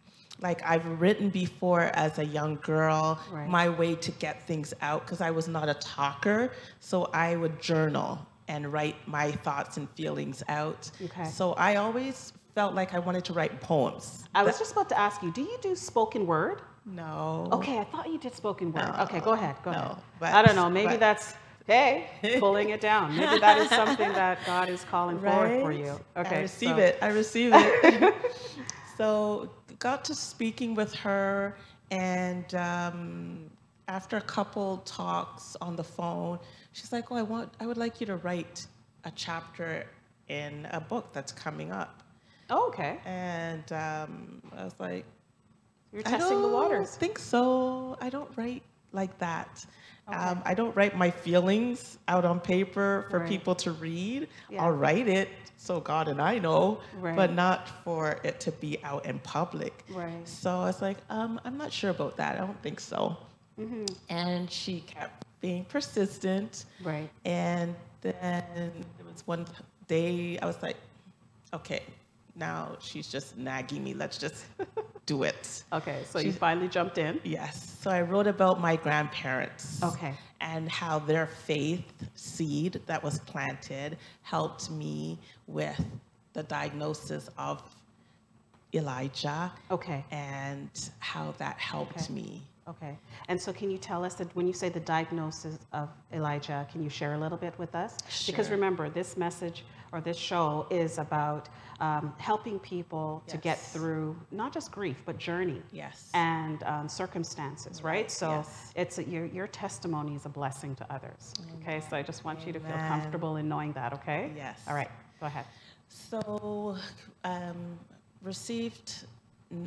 Like 0.40 0.60
I've 0.68 0.86
written 1.00 1.30
before 1.30 1.82
as 2.04 2.18
a 2.18 2.24
young 2.24 2.56
girl, 2.62 3.18
Right. 3.30 3.48
my 3.48 3.68
way 3.68 3.94
to 4.06 4.10
get 4.24 4.46
things 4.46 4.74
out 4.82 5.00
because 5.04 5.20
I 5.20 5.30
was 5.30 5.46
not 5.48 5.68
a 5.68 5.74
talker. 5.74 6.52
So 6.80 6.96
I 7.28 7.36
would 7.36 7.60
journal 7.60 8.18
and 8.48 8.72
write 8.72 8.96
my 9.06 9.30
thoughts 9.46 9.76
and 9.78 9.88
feelings 9.90 10.42
out. 10.48 10.90
Okay. 11.06 11.24
So 11.26 11.52
I 11.54 11.76
always 11.76 12.32
felt 12.54 12.74
like 12.74 12.92
I 12.92 12.98
wanted 12.98 13.24
to 13.26 13.32
write 13.32 13.60
poems. 13.60 14.24
I 14.34 14.42
was 14.42 14.58
just 14.58 14.72
about 14.72 14.88
to 14.90 14.98
ask 14.98 15.22
you, 15.22 15.32
do 15.32 15.42
you 15.42 15.58
do 15.62 15.74
spoken 15.76 16.26
word? 16.26 16.60
No. 16.84 17.48
Okay, 17.52 17.78
I 17.78 17.84
thought 17.84 18.08
you 18.10 18.18
did 18.18 18.34
spoken 18.34 18.72
word. 18.72 18.88
No, 18.88 19.02
okay, 19.04 19.20
go 19.20 19.32
ahead. 19.32 19.54
Go 19.62 19.70
no, 19.70 19.78
ahead. 19.78 19.96
but- 20.18 20.34
I 20.34 20.42
don't 20.42 20.56
know. 20.56 20.68
Maybe 20.68 20.94
but- 20.94 21.00
that's 21.00 21.34
hey, 21.66 22.06
pulling 22.40 22.70
it 22.70 22.80
down. 22.80 23.16
Maybe 23.16 23.38
that 23.40 23.58
is 23.58 23.68
something 23.68 24.12
that 24.12 24.38
God 24.46 24.68
is 24.68 24.84
calling 24.84 25.18
forward 25.20 25.60
for 25.62 25.72
you. 25.72 25.98
Okay, 26.16 26.36
I 26.36 26.40
receive 26.42 26.70
so- 26.70 26.78
it. 26.78 26.98
I 27.02 27.08
receive 27.08 27.50
it. 27.54 28.14
so 28.96 29.50
got 29.78 30.04
to 30.06 30.14
speaking 30.14 30.74
with 30.74 30.94
her, 30.94 31.56
and 31.90 32.54
um, 32.54 33.50
after 33.88 34.16
a 34.16 34.22
couple 34.22 34.78
talks 34.78 35.56
on 35.60 35.76
the 35.76 35.84
phone, 35.84 36.38
she's 36.72 36.92
like, 36.92 37.10
"Oh, 37.10 37.16
I 37.16 37.22
want, 37.22 37.52
I 37.60 37.66
would 37.66 37.78
like 37.78 38.00
you 38.00 38.06
to 38.06 38.16
write 38.16 38.66
a 39.04 39.10
chapter 39.14 39.84
in 40.28 40.66
a 40.72 40.80
book 40.80 41.12
that's 41.12 41.32
coming 41.32 41.72
up." 41.72 42.02
Oh, 42.50 42.68
okay. 42.68 42.98
And 43.04 43.70
um, 43.72 44.42
I 44.56 44.64
was 44.64 44.74
like, 44.78 45.06
You're 45.92 46.02
testing 46.02 46.36
the 46.36 46.42
don't 46.42 46.52
waters. 46.52 46.94
think 46.96 47.18
so. 47.18 47.96
I 48.00 48.10
don't 48.10 48.30
write 48.36 48.62
like 48.92 49.16
that. 49.18 49.64
Um, 50.08 50.42
I 50.44 50.54
don't 50.54 50.74
write 50.76 50.96
my 50.96 51.10
feelings 51.10 51.98
out 52.08 52.24
on 52.24 52.40
paper 52.40 53.06
for 53.10 53.20
Right. 53.20 53.28
people 53.28 53.54
to 53.56 53.72
read. 53.72 54.28
Yeah. 54.50 54.64
I'll 54.64 54.72
write 54.72 55.08
it 55.08 55.28
so 55.56 55.78
God 55.80 56.08
and 56.08 56.20
I 56.20 56.38
know, 56.38 56.80
Right. 56.98 57.14
but 57.14 57.32
not 57.32 57.68
for 57.84 58.18
it 58.24 58.40
to 58.40 58.52
be 58.52 58.82
out 58.82 59.06
in 59.06 59.20
public. 59.20 59.84
Right. 59.88 60.26
So 60.28 60.50
I 60.50 60.64
was 60.66 60.82
like, 60.82 60.98
um, 61.08 61.40
I'm 61.44 61.56
not 61.56 61.72
sure 61.72 61.90
about 61.90 62.16
that. 62.16 62.34
I 62.34 62.38
don't 62.38 62.60
think 62.62 62.80
so. 62.80 63.16
Mm-hmm. 63.60 63.84
And 64.08 64.50
she 64.50 64.80
kept 64.80 65.24
being 65.40 65.64
persistent. 65.64 66.64
Right. 66.82 67.08
And 67.24 67.74
then 68.00 68.12
there 68.96 69.06
was 69.06 69.24
one 69.26 69.46
day 69.86 70.38
I 70.40 70.46
was 70.46 70.60
like, 70.62 70.76
okay, 71.54 71.82
now 72.34 72.76
she's 72.80 73.06
just 73.06 73.36
nagging 73.38 73.84
me. 73.84 73.94
Let's 73.94 74.18
just 74.18 74.44
do 75.06 75.22
it. 75.24 75.64
Okay, 75.72 76.02
so 76.08 76.18
you 76.18 76.32
finally 76.32 76.68
jumped 76.68 76.98
in. 76.98 77.20
Yes. 77.24 77.76
So 77.80 77.90
I 77.90 78.02
wrote 78.02 78.26
about 78.26 78.60
my 78.60 78.76
grandparents. 78.76 79.82
Okay. 79.82 80.14
And 80.40 80.68
how 80.68 80.98
their 80.98 81.26
faith 81.26 81.84
seed 82.14 82.80
that 82.86 83.02
was 83.02 83.20
planted 83.20 83.96
helped 84.22 84.70
me 84.70 85.18
with 85.46 85.80
the 86.32 86.42
diagnosis 86.44 87.28
of 87.38 87.62
Elijah 88.74 89.52
Okay. 89.70 90.04
and 90.10 90.70
how 90.98 91.32
that 91.38 91.58
helped 91.58 91.96
Okay. 92.04 92.12
me. 92.12 92.42
Okay. 92.68 92.96
And 93.28 93.40
so, 93.40 93.52
can 93.52 93.70
you 93.70 93.78
tell 93.78 94.04
us 94.04 94.14
that 94.14 94.34
when 94.36 94.46
you 94.46 94.52
say 94.52 94.68
the 94.68 94.80
diagnosis 94.80 95.58
of 95.72 95.88
Elijah, 96.12 96.66
can 96.70 96.82
you 96.82 96.88
share 96.88 97.14
a 97.14 97.18
little 97.18 97.36
bit 97.36 97.58
with 97.58 97.74
us? 97.74 97.98
Sure. 98.08 98.32
Because 98.32 98.50
remember, 98.50 98.88
this 98.88 99.16
message 99.16 99.64
or 99.92 100.00
this 100.00 100.16
show 100.16 100.66
is 100.70 100.98
about 100.98 101.48
um, 101.82 102.14
helping 102.18 102.60
people 102.60 103.24
to 103.26 103.36
get 103.36 103.58
through 103.58 104.16
not 104.30 104.54
just 104.54 104.70
grief, 104.70 105.02
but 105.04 105.18
journey. 105.18 105.60
Yes. 105.72 106.10
And 106.14 106.62
um, 106.62 106.88
circumstances, 106.88 107.82
right? 107.82 108.08
So 108.08 108.30
yes. 108.30 108.72
it's 108.76 108.98
a, 108.98 109.04
your 109.04 109.26
your 109.26 109.48
testimony 109.48 110.14
is 110.14 110.24
a 110.24 110.28
blessing 110.28 110.76
to 110.76 110.86
others. 110.94 111.34
Okay, 111.60 111.82
so 111.90 111.96
I 111.96 112.02
just 112.02 112.24
want 112.24 112.46
you 112.46 112.52
to 112.52 112.60
feel 112.60 112.76
comfortable 112.76 113.36
in 113.36 113.48
knowing 113.48 113.72
that. 113.72 113.92
Okay. 113.94 114.30
Yes. 114.36 114.60
All 114.68 114.74
right. 114.74 114.90
Go 115.18 115.26
ahead. 115.26 115.44
So, 115.88 116.76
um, 117.24 117.78
received. 118.22 119.04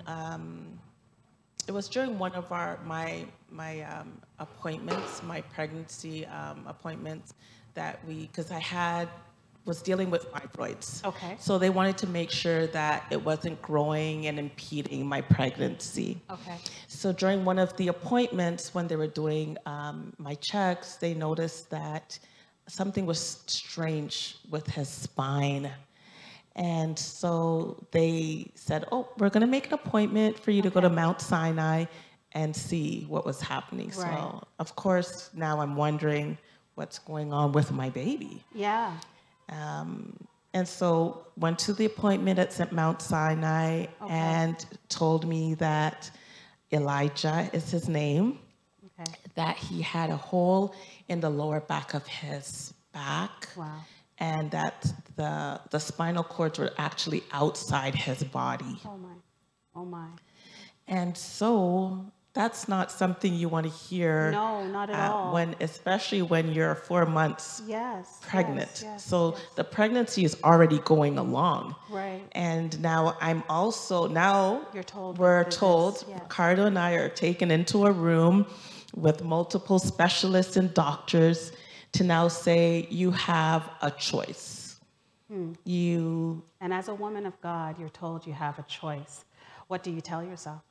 Um, 0.08 0.80
it 1.68 1.74
was 1.74 1.90
during 1.90 2.18
one 2.18 2.34
of 2.34 2.52
our 2.52 2.80
my 2.86 3.26
my 3.52 3.82
um, 3.82 4.22
appointments, 4.40 5.22
my 5.22 5.42
pregnancy 5.42 6.26
um, 6.28 6.64
appointments, 6.66 7.34
that 7.74 8.00
we 8.08 8.28
because 8.28 8.52
I 8.52 8.60
had 8.60 9.10
was 9.66 9.82
dealing 9.82 10.12
with 10.12 10.32
fibroids. 10.32 11.04
Okay. 11.04 11.36
So 11.40 11.58
they 11.58 11.72
wanted 11.72 11.98
to 12.00 12.08
make 12.08 12.30
sure 12.30 12.68
that 12.68 13.06
it 13.10 13.24
wasn't 13.24 13.62
growing 13.62 14.28
and 14.28 14.38
impeding 14.38 15.06
my 15.08 15.22
pregnancy. 15.22 16.22
Okay. 16.30 16.58
So 16.88 17.12
during 17.12 17.44
one 17.46 17.58
of 17.58 17.76
the 17.78 17.88
appointments, 17.88 18.76
when 18.76 18.88
they 18.88 18.96
were 18.96 19.08
doing 19.08 19.58
um, 19.66 20.14
my 20.18 20.36
checks, 20.36 20.96
they 20.96 21.14
noticed 21.14 21.72
that 21.72 22.18
something 22.68 23.06
was 23.06 23.44
strange 23.48 24.38
with 24.50 24.68
his 24.68 24.88
spine. 24.88 25.72
And 26.56 26.98
so 26.98 27.84
they 27.92 28.52
said, 28.56 28.86
Oh, 28.92 29.10
we're 29.18 29.30
going 29.30 29.42
to 29.42 29.48
make 29.48 29.68
an 29.68 29.74
appointment 29.74 30.40
for 30.40 30.52
you 30.52 30.62
to 30.62 30.70
go 30.70 30.80
to 30.80 30.90
Mount 30.90 31.22
Sinai 31.22 31.86
and 32.32 32.56
see 32.56 33.06
what 33.10 33.26
was 33.26 33.42
happening. 33.42 33.88
Right. 33.88 34.18
So, 34.18 34.44
of 34.60 34.76
course, 34.76 35.32
now 35.34 35.60
I'm 35.60 35.76
wondering 35.76 36.38
what's 36.76 37.00
going 37.00 37.34
on 37.34 37.52
with 37.52 37.72
my 37.72 37.90
baby. 37.90 38.44
Yeah. 38.54 38.94
Um, 39.50 40.18
and 40.54 40.68
so 40.68 41.26
went 41.38 41.60
to 41.60 41.74
the 41.74 41.86
appointment 41.86 42.40
at 42.40 42.54
St. 42.54 42.72
Mount 42.72 43.02
Sinai 43.02 43.88
Okay. 44.02 44.14
and 44.14 44.66
told 44.90 45.28
me 45.28 45.54
that 45.56 46.10
Elijah 46.72 47.50
is 47.54 47.70
his 47.72 47.88
name 47.90 48.40
Okay. 49.00 49.12
that 49.36 49.58
he 49.58 49.82
had 49.82 50.10
a 50.10 50.16
hole 50.16 50.74
in 51.10 51.20
the 51.20 51.30
lower 51.30 51.60
back 51.60 51.94
of 51.94 52.08
his 52.08 52.74
back. 52.94 53.50
Wow. 53.58 53.80
And 54.18 54.50
that 54.52 54.94
the, 55.18 55.60
the 55.72 55.80
spinal 55.80 56.24
cords 56.24 56.58
were 56.58 56.72
actually 56.78 57.24
outside 57.34 57.94
his 57.94 58.24
body. 58.24 58.80
Oh 58.86 58.98
my. 58.98 59.10
Oh 59.76 59.84
my. 59.86 60.08
And 60.88 61.18
so 61.18 62.06
that's 62.36 62.68
not 62.68 62.92
something 62.92 63.34
you 63.34 63.48
want 63.48 63.66
to 63.66 63.72
hear. 63.72 64.30
No, 64.30 64.68
not 64.68 64.90
at 64.90 65.10
uh, 65.10 65.14
all. 65.14 65.34
When, 65.34 65.56
especially 65.62 66.22
when 66.22 66.52
you're 66.52 66.76
four 66.76 67.06
months 67.06 67.64
Yes. 67.66 68.20
pregnant. 68.22 68.70
yes, 68.74 68.84
yes, 68.84 69.06
so 69.06 69.32
yes. 69.32 69.42
the 69.56 69.64
pregnancy 69.64 70.26
is 70.26 70.38
already 70.44 70.80
going 70.80 71.18
along. 71.18 71.76
Right. 71.90 72.22
And 72.34 72.80
now 72.82 73.18
I'm 73.22 73.42
also 73.50 74.08
now 74.08 74.68
You're 74.74 74.84
told 74.84 75.18
we're 75.18 75.46
told 75.46 76.04
yes. 76.08 76.20
Ricardo 76.22 76.66
and 76.66 76.78
I 76.78 76.92
are 76.92 77.10
taken 77.10 77.50
into 77.52 77.86
a 77.86 77.92
room 77.92 78.46
with 78.94 79.24
multiple 79.24 79.80
specialists 79.80 80.58
and 80.58 80.74
doctors 80.74 81.54
to 81.94 82.04
now 82.04 82.28
say 82.28 82.86
you 82.90 83.12
have 83.12 83.70
a 83.82 83.92
choice. 83.92 84.76
Hmm. 85.32 85.54
You 85.64 86.44
And 86.60 86.74
as 86.74 86.90
a 86.90 86.94
woman 86.94 87.26
of 87.26 87.40
God, 87.40 87.80
you're 87.80 87.90
told 87.90 88.28
you 88.28 88.34
have 88.34 88.60
a 88.60 88.64
choice. 88.64 89.24
What 89.68 89.84
do 89.84 89.90
you 89.90 90.02
tell 90.02 90.22
yourself? 90.24 90.62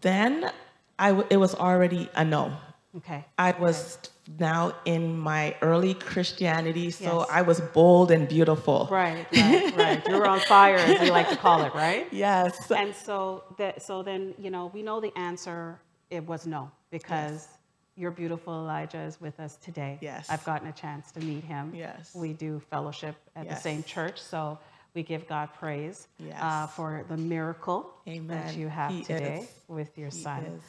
Then 0.00 0.50
I 0.98 1.08
w- 1.10 1.26
it 1.30 1.36
was 1.36 1.54
already 1.54 2.08
a 2.14 2.24
no. 2.24 2.52
Okay. 2.96 3.24
I 3.38 3.52
was 3.52 3.98
now 4.38 4.74
in 4.86 5.18
my 5.18 5.54
early 5.60 5.94
Christianity, 5.94 6.90
so 6.90 7.20
Yes. 7.20 7.28
I 7.30 7.42
was 7.42 7.60
bold 7.60 8.10
and 8.10 8.26
beautiful. 8.26 8.88
Right, 8.90 9.26
right, 9.32 9.76
right. 9.76 10.08
You 10.08 10.16
were 10.16 10.26
on 10.26 10.40
fire, 10.40 10.76
as 10.76 10.98
we 11.00 11.10
like 11.10 11.28
to 11.28 11.36
call 11.36 11.62
it, 11.64 11.74
right? 11.74 12.08
Yes. 12.12 12.70
And 12.70 12.94
so 12.94 13.44
that 13.58 13.82
so 13.82 14.02
then, 14.02 14.34
you 14.38 14.50
know, 14.50 14.70
we 14.74 14.82
know 14.82 15.00
the 15.00 15.16
answer 15.16 15.78
it 16.10 16.26
was 16.26 16.46
no 16.46 16.70
because 16.90 17.48
your 17.96 18.10
beautiful 18.10 18.52
Elijah 18.54 19.00
is 19.00 19.20
with 19.20 19.38
us 19.40 19.56
today. 19.56 19.98
Yes. 20.00 20.28
I've 20.30 20.44
gotten 20.44 20.68
a 20.68 20.72
chance 20.72 21.12
to 21.12 21.20
meet 21.20 21.44
him. 21.44 21.72
Yes. 21.74 22.14
We 22.14 22.32
do 22.32 22.60
fellowship 22.70 23.16
at 23.36 23.48
the 23.48 23.56
same 23.56 23.82
church, 23.82 24.20
so 24.20 24.58
we 24.96 25.02
give 25.02 25.28
God 25.28 25.50
praise 25.54 26.08
uh, 26.40 26.66
for 26.66 27.04
the 27.08 27.16
miracle 27.16 27.94
that 28.06 28.56
you 28.56 28.68
have 28.68 28.90
He 28.90 29.02
today 29.04 29.40
is. 29.42 29.48
with 29.68 29.96
your 29.96 30.08
He 30.08 30.22
son. 30.22 30.60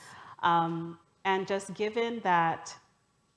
Um, 0.43 0.99
and 1.25 1.47
just 1.47 1.73
given 1.73 2.19
that 2.23 2.75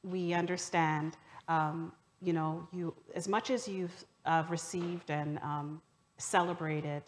we 0.02 0.34
understand, 0.34 1.16
um, 1.48 1.92
you 2.20 2.32
know, 2.32 2.66
you 2.72 2.92
as 3.14 3.26
much 3.28 3.50
as 3.50 3.66
you've 3.68 4.04
uh, 4.26 4.42
received 4.50 5.10
and 5.10 5.38
um, 5.38 5.80
celebrated 6.18 7.02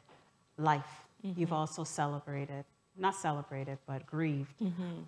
life, 0.56 1.04
you've 1.36 1.52
also 1.52 1.84
celebrated, 1.84 2.64
not 2.96 3.14
celebrated, 3.14 3.78
but 3.86 4.06
grieved 4.06 4.54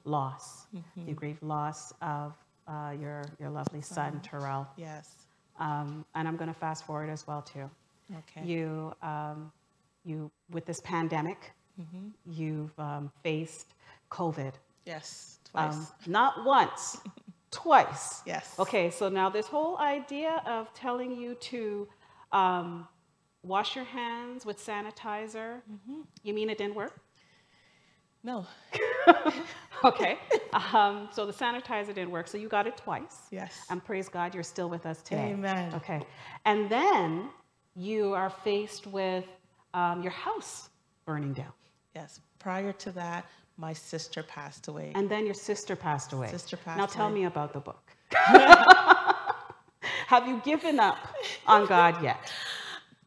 loss. 0.05 0.67
You 1.07 1.15
grieved 1.15 1.43
loss 1.43 1.93
of 2.03 2.35
uh, 2.67 2.93
your 3.01 3.25
your 3.41 3.51
lovely 3.51 3.83
son 3.83 4.21
Terrell. 4.23 4.67
Yes. 4.77 5.15
Um, 5.61 6.05
and 6.17 6.27
I'm 6.27 6.37
going 6.37 6.53
to 6.53 6.59
fast 6.59 6.85
forward 6.85 7.09
as 7.11 7.27
well 7.29 7.41
too. 7.43 7.71
Okay. 8.13 8.45
You, 8.47 8.93
um, 9.03 9.51
you 10.05 10.31
with 10.51 10.67
this 10.67 10.81
pandemic, 10.81 11.53
you've 12.27 12.79
um, 12.79 13.11
faced 13.23 13.75
COVID. 14.11 14.53
Yes. 14.85 15.39
Twice. 15.51 15.75
Um, 15.75 15.87
not 16.07 16.45
once, 16.45 16.99
twice. 17.51 18.23
Yes. 18.27 18.55
Okay, 18.59 18.91
so 18.91 19.09
now 19.09 19.29
this 19.31 19.47
whole 19.47 19.79
idea 19.79 20.43
of 20.47 20.73
telling 20.75 21.11
you 21.17 21.35
to 21.37 21.89
um, 22.33 22.87
wash 23.43 23.75
your 23.77 23.85
hands 23.85 24.45
with 24.47 24.59
sanitizer, 24.65 25.61
Mm-hmm. 25.71 26.01
you 26.23 26.35
mean 26.35 26.51
it 26.51 26.59
didn't 26.59 26.75
work? 26.75 27.01
no. 28.23 28.47
Okay. 29.85 30.17
um, 30.73 31.09
so 31.13 31.27
the 31.27 31.33
sanitizer 31.33 31.89
didn't 31.95 32.11
work, 32.11 32.27
so 32.27 32.39
you 32.39 32.49
got 32.49 32.67
it 32.67 32.77
twice. 32.77 33.29
Yes. 33.31 33.67
And 33.69 33.85
praise 33.85 34.09
God, 34.09 34.33
you're 34.35 34.43
still 34.43 34.71
with 34.71 34.87
us 34.87 35.03
today. 35.03 35.33
Amen. 35.33 35.75
Okay. 35.75 36.01
And 36.47 36.71
then 36.71 37.29
you 37.77 38.15
are 38.15 38.31
faced 38.31 38.87
with 38.87 39.25
um, 39.75 40.03
your 40.03 40.13
house 40.13 40.69
burning 41.07 41.33
down. 41.33 41.53
Yes. 41.95 42.21
Prior 42.39 42.73
to 42.73 42.91
that, 42.93 43.27
my 43.57 43.73
sister 43.73 44.23
passed 44.23 44.69
away. 44.69 44.93
And 44.95 45.09
then 45.09 45.25
your 45.25 45.35
sister 45.35 45.77
passed 45.77 46.13
away. 46.13 46.29
Sister 46.29 46.57
passed 46.57 46.79
Now 46.79 46.87
tell 46.87 47.07
away. 47.07 47.21
me 47.21 47.25
about 47.25 47.53
the 47.53 47.61
book. 47.61 47.91
Have 50.07 50.27
you 50.29 50.41
given 50.45 50.79
up 50.81 50.99
on 51.47 51.67
God 51.67 52.03
yet? 52.03 52.33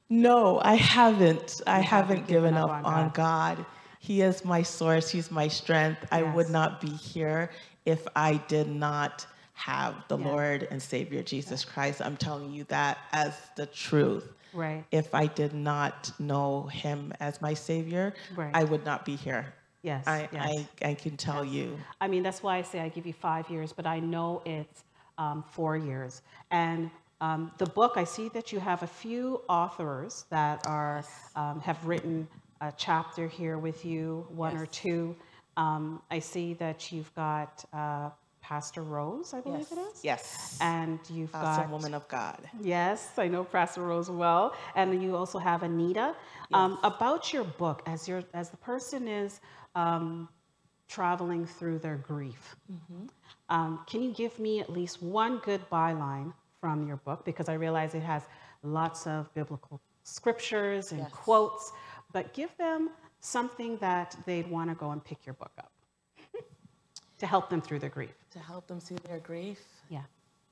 no, 0.10 0.60
I 0.64 0.76
haven't. 0.76 1.62
I 1.68 1.80
haven't 1.82 2.28
given, 2.28 2.56
up, 2.56 2.70
on 2.70 2.86
on 2.86 3.10
God. 3.14 3.66
He 4.00 4.22
is 4.22 4.46
my 4.46 4.62
source. 4.64 5.10
He's 5.10 5.30
my 5.32 5.48
strength. 5.48 6.06
I 6.12 6.24
would 6.24 6.50
not 6.50 6.80
be 6.82 6.90
here 6.90 7.52
if 7.86 8.08
I 8.16 8.38
did 8.48 8.68
not 8.70 9.26
have 9.54 9.96
the. 10.08 10.18
Lord 10.18 10.68
and 10.72 10.82
Savior 10.82 11.24
Jesus 11.24 11.66
Christ. 11.66 12.02
I'm 12.02 12.18
telling 12.18 12.52
you 12.52 12.64
that 12.66 12.98
as 13.12 13.34
the 13.56 13.66
truth. 13.66 14.34
Right. 14.58 14.84
If 14.92 15.14
I 15.14 15.28
did 15.28 15.54
not 15.54 16.12
know 16.20 16.64
Him 16.64 17.14
as 17.20 17.42
my 17.42 17.54
Savior, 17.54 18.14
Right. 18.36 18.52
I 18.54 18.64
would 18.64 18.84
not 18.84 19.06
be 19.06 19.16
here. 19.16 19.54
Yes. 19.84 20.08
I, 20.08 20.28
yes. 20.32 20.68
I, 20.82 20.90
I 20.90 20.94
can 20.96 21.16
tell 21.16 21.46
you. 21.46 21.78
I 22.02 22.08
mean, 22.08 22.24
that's 22.24 22.42
why 22.42 22.58
I 22.58 22.64
say 22.64 22.80
I 22.80 22.90
give 22.90 23.06
you 23.06 23.14
five 23.14 23.50
years, 23.50 23.72
but 23.72 23.86
I 23.86 24.00
know 24.00 24.42
it's 24.46 24.84
um, 25.20 25.44
four 25.48 25.78
years. 25.78 26.24
And 26.50 26.90
um, 27.22 27.52
the 27.60 27.68
book, 27.68 27.94
I 27.96 28.04
see 28.04 28.30
that 28.30 28.52
you 28.52 28.60
have 28.60 28.82
a 28.84 28.88
few 28.88 29.42
authors 29.48 30.26
that 30.32 30.66
are 30.66 31.04
um, 31.36 31.60
have 31.62 31.86
written 31.86 32.28
a 32.62 32.74
chapter 32.76 33.28
here 33.28 33.60
with 33.60 33.86
you, 33.86 34.26
one 34.30 34.58
or 34.58 34.66
two. 34.66 35.16
Um, 35.56 36.02
I 36.10 36.20
see 36.20 36.54
that 36.56 36.92
you've 36.92 37.14
got 37.16 37.64
uh, 37.74 38.10
Pastor 38.48 38.82
Rose, 38.82 39.34
I 39.34 39.42
believe 39.42 39.68
it 39.74 39.78
is. 39.78 40.04
Yes. 40.04 40.58
And 40.62 41.00
you've 41.10 41.36
Awesome 41.36 41.64
got 41.64 41.70
woman 41.70 41.94
of 41.94 42.08
God. 42.08 42.40
Yes, 42.62 43.12
I 43.18 43.28
know 43.28 43.44
Pastor 43.44 43.82
Rose 43.82 44.10
well, 44.10 44.56
and 44.74 45.04
you 45.04 45.18
also 45.18 45.38
have 45.38 45.64
Anita. 45.64 46.16
Um, 46.54 46.80
about 46.84 47.34
your 47.34 47.44
book, 47.44 47.84
as 47.86 48.08
your 48.08 48.24
as 48.34 48.50
the 48.50 48.56
person 48.56 49.06
is 49.06 49.42
um, 49.76 50.30
traveling 50.88 51.46
through 51.46 51.80
their 51.80 51.98
grief, 51.98 52.56
um, 53.50 53.82
can 53.86 54.02
you 54.02 54.14
give 54.14 54.40
me 54.40 54.62
at 54.62 54.70
least 54.70 55.04
one 55.04 55.40
good 55.40 55.62
byline 55.70 56.32
from 56.62 56.88
your 56.88 56.98
book? 56.98 57.26
Because 57.26 57.50
I 57.50 57.56
realize 57.56 57.96
it 57.96 58.00
has 58.04 58.24
lots 58.64 59.06
of 59.08 59.34
biblical 59.34 59.82
scriptures 60.04 60.94
and 60.94 61.02
Yes. 61.02 61.12
quotes, 61.12 61.74
but 62.14 62.34
give 62.34 62.56
them 62.58 62.92
something 63.20 63.76
that 63.80 64.16
they'd 64.26 64.50
want 64.50 64.70
to 64.70 64.76
go 64.76 64.92
and 64.92 65.04
pick 65.04 65.26
your 65.26 65.34
book 65.34 65.52
up 65.58 65.72
to 67.20 67.28
help 67.28 67.50
them 67.50 67.60
through 67.62 67.80
their 67.80 67.90
grief. 67.90 68.14
To 68.38 68.44
help 68.44 68.68
them 68.68 68.80
through 68.80 69.00
their 69.08 69.18
grief. 69.18 69.60
Yeah. 69.90 70.04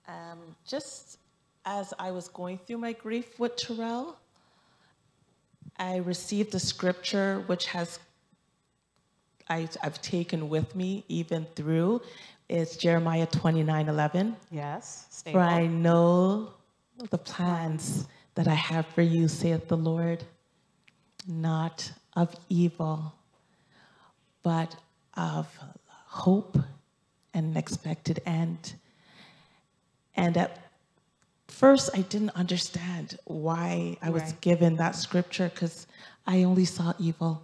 Um, 0.08 0.40
just 0.68 1.20
as 1.66 1.94
I 2.00 2.10
was 2.10 2.28
going 2.30 2.58
through 2.58 2.80
my 2.80 2.94
grief 2.94 3.40
with 3.40 3.58
Terrell, 3.58 4.18
I 5.78 5.98
received 5.98 6.56
a 6.56 6.60
scripture 6.60 7.44
which 7.46 7.68
has 7.68 8.00
I, 9.48 9.70
I've 9.84 10.02
taken 10.02 10.50
with 10.50 10.76
me 10.76 11.04
even 11.10 11.46
through. 11.56 12.02
It's 12.50 12.76
Jeremiah 12.76 13.28
29 13.28 13.88
11. 13.88 14.36
Yes. 14.50 15.24
For 15.32 15.40
I 15.40 15.68
know 15.68 16.54
the 17.12 17.20
plans 17.20 18.08
that 18.34 18.48
I 18.48 18.56
have 18.56 18.88
for 18.88 19.04
you, 19.04 19.28
saith 19.28 19.68
the 19.68 19.78
Lord, 19.78 20.24
not 21.28 21.92
of 22.16 22.36
evil, 22.50 23.14
but 24.42 24.76
of 25.16 25.48
hope 26.08 26.58
an 27.36 27.56
expected 27.58 28.22
end. 28.26 28.74
And 30.16 30.38
at 30.38 30.58
first, 31.48 31.90
I 31.94 32.02
didn't 32.02 32.32
understand 32.32 33.18
why 33.26 33.98
I 34.02 34.10
was 34.10 34.24
Right. 34.24 34.42
given 34.42 34.76
that 34.78 34.96
scripture 34.96 35.50
because 35.54 35.86
I 36.26 36.44
only 36.44 36.66
saw 36.66 36.94
evil. 36.98 37.44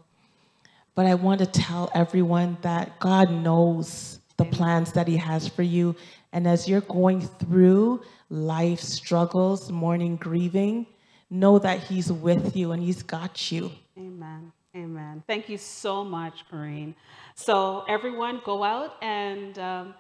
But 0.96 1.06
I 1.06 1.14
want 1.16 1.40
to 1.40 1.46
tell 1.46 1.90
everyone 1.94 2.58
that 2.62 3.00
God 3.00 3.30
knows 3.32 4.20
the 4.38 4.46
plans 4.46 4.94
that 4.94 5.08
He 5.08 5.18
has 5.18 5.48
for 5.48 5.64
you. 5.64 5.96
And 6.34 6.48
as 6.48 6.68
you're 6.68 6.82
going 6.82 7.22
through 7.22 8.02
life 8.30 8.80
struggles, 8.80 9.72
mourning, 9.72 10.16
grieving, 10.16 10.88
know 11.30 11.60
that 11.60 11.80
He's 11.84 12.12
with 12.12 12.56
you 12.56 12.72
and 12.72 12.82
He's 12.82 13.04
got 13.04 13.52
you. 13.52 13.72
Amen. 13.98 14.52
Amen. 14.76 15.22
Thank 15.28 15.50
you 15.50 15.58
so 15.58 16.04
much, 16.04 16.46
Koreen. 16.50 16.94
So, 17.36 17.84
everyone, 17.90 18.42
go 18.46 18.64
out 18.64 18.96
and 19.02 19.60
um, 19.60 19.94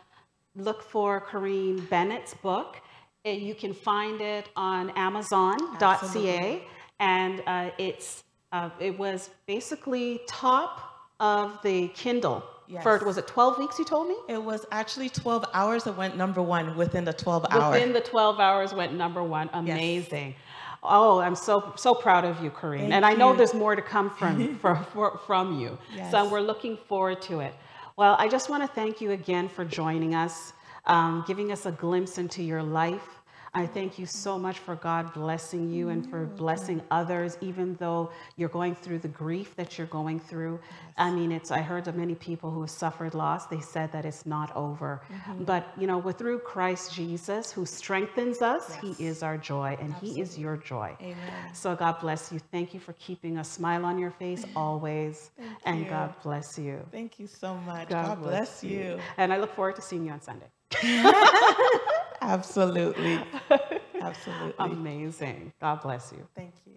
look 0.55 0.81
for 0.81 1.19
Koreen 1.29 1.89
Bennett's 1.89 2.33
book. 2.35 2.77
Uh, 3.25 3.31
You 3.31 3.53
can 3.53 3.73
find 3.73 4.21
it 4.21 4.47
on 4.55 4.91
Amazon.ca, 4.91 5.77
Absolutely. 5.81 6.63
and 6.99 7.43
uh, 7.45 7.71
it's 7.77 8.23
uh, 8.53 8.69
it 8.79 8.97
was 8.97 9.29
basically 9.45 10.21
top 10.27 10.81
of 11.19 11.59
the 11.63 11.89
Kindle 11.89 12.43
for 12.81 12.93
Yes. 12.95 13.03
was 13.03 13.17
it 13.17 13.27
12 13.27 13.57
weeks? 13.59 13.77
You 13.79 13.85
told 13.85 14.07
me. 14.07 14.15
It 14.29 14.41
was 14.41 14.65
actually 14.71 15.09
12 15.09 15.45
hours. 15.53 15.87
It 15.87 15.97
went 15.97 16.15
number 16.15 16.41
one 16.41 16.77
within 16.77 17.03
the 17.03 17.13
12 17.13 17.47
hours. 17.49 17.73
Within 17.73 17.91
the 17.91 17.99
12 17.99 18.39
hours 18.39 18.73
went 18.73 18.93
number 18.93 19.21
one. 19.21 19.49
Amazing. 19.53 20.35
Oh, 20.83 21.19
I'm 21.19 21.35
so 21.35 21.73
so 21.75 21.93
proud 21.93 22.25
of 22.25 22.43
you, 22.43 22.49
Koreen. 22.49 22.79
Thank 22.79 22.93
and 22.93 23.05
I 23.05 23.13
know 23.13 23.31
you. 23.31 23.37
there's 23.37 23.53
more 23.53 23.75
to 23.75 23.81
come 23.81 24.09
from 24.09 24.55
for, 24.61 24.75
for, 24.93 25.19
from 25.27 25.59
you. 25.59 25.77
Yes. 25.95 26.11
So 26.11 26.27
we're 26.27 26.41
looking 26.41 26.75
forward 26.75 27.21
to 27.23 27.39
it. 27.41 27.53
Well, 27.97 28.15
I 28.17 28.27
just 28.27 28.49
want 28.49 28.63
to 28.63 28.67
thank 28.67 28.99
you 29.01 29.11
again 29.11 29.47
for 29.47 29.63
joining 29.63 30.15
us, 30.15 30.53
um, 30.85 31.23
giving 31.27 31.51
us 31.51 31.65
a 31.65 31.71
glimpse 31.71 32.17
into 32.17 32.41
your 32.41 32.63
life. 32.63 33.20
I 33.53 33.65
thank 33.67 33.99
you 33.99 34.05
so 34.05 34.39
much 34.39 34.59
for 34.59 34.75
God 34.75 35.13
blessing 35.13 35.69
you 35.73 35.89
and 35.89 36.09
for 36.09 36.25
blessing 36.25 36.81
others, 36.89 37.37
even 37.41 37.75
though 37.79 38.09
you're 38.37 38.47
going 38.47 38.75
through 38.75 38.99
the 38.99 39.09
grief 39.09 39.57
that 39.57 39.77
you're 39.77 39.87
going 39.87 40.21
through. 40.21 40.57
I 40.97 41.11
mean, 41.11 41.33
it's, 41.33 41.51
I 41.51 41.59
heard 41.59 41.85
of 41.89 41.97
many 41.97 42.15
people 42.15 42.49
who 42.49 42.61
have 42.61 42.69
suffered 42.69 43.13
loss. 43.13 43.47
They 43.47 43.59
said 43.59 43.91
that 43.91 44.05
it's 44.05 44.25
not 44.25 44.55
over. 44.55 45.01
Mm-hmm. 45.11 45.43
But, 45.43 45.67
you 45.77 45.85
know, 45.85 45.97
we're 45.97 46.13
through 46.13 46.39
Christ 46.39 46.93
Jesus 46.93 47.51
who 47.51 47.65
strengthens 47.65 48.41
us. 48.41 48.69
Yes. 48.69 48.97
He 48.97 49.05
is 49.05 49.21
our 49.21 49.37
joy 49.37 49.75
and 49.81 49.91
Absolutely. 49.91 50.15
He 50.15 50.21
is 50.21 50.37
your 50.39 50.55
joy. 50.55 50.95
Amen. 51.01 51.17
So 51.53 51.75
God 51.75 51.99
bless 51.99 52.31
you. 52.31 52.39
Thank 52.53 52.73
you 52.73 52.79
for 52.79 52.93
keeping 52.93 53.39
a 53.39 53.43
smile 53.43 53.83
on 53.83 53.99
your 53.99 54.11
face 54.11 54.45
always. 54.55 55.31
and 55.65 55.81
you. 55.81 55.89
God 55.89 56.15
bless 56.23 56.57
you. 56.57 56.85
Thank 56.89 57.19
you 57.19 57.27
so 57.27 57.55
much. 57.55 57.89
God, 57.89 58.05
God 58.05 58.21
bless, 58.21 58.61
bless 58.61 58.63
you. 58.63 58.79
you. 58.79 58.99
And 59.17 59.33
I 59.33 59.37
look 59.37 59.53
forward 59.55 59.75
to 59.75 59.81
seeing 59.81 60.05
you 60.05 60.13
on 60.13 60.21
Sunday. 60.21 60.47
Absolutely. 62.21 63.19
Absolutely. 64.01 64.53
Amazing. 64.59 65.53
God 65.59 65.81
bless 65.81 66.11
you. 66.11 66.27
Thank 66.35 66.53
you. 66.65 66.73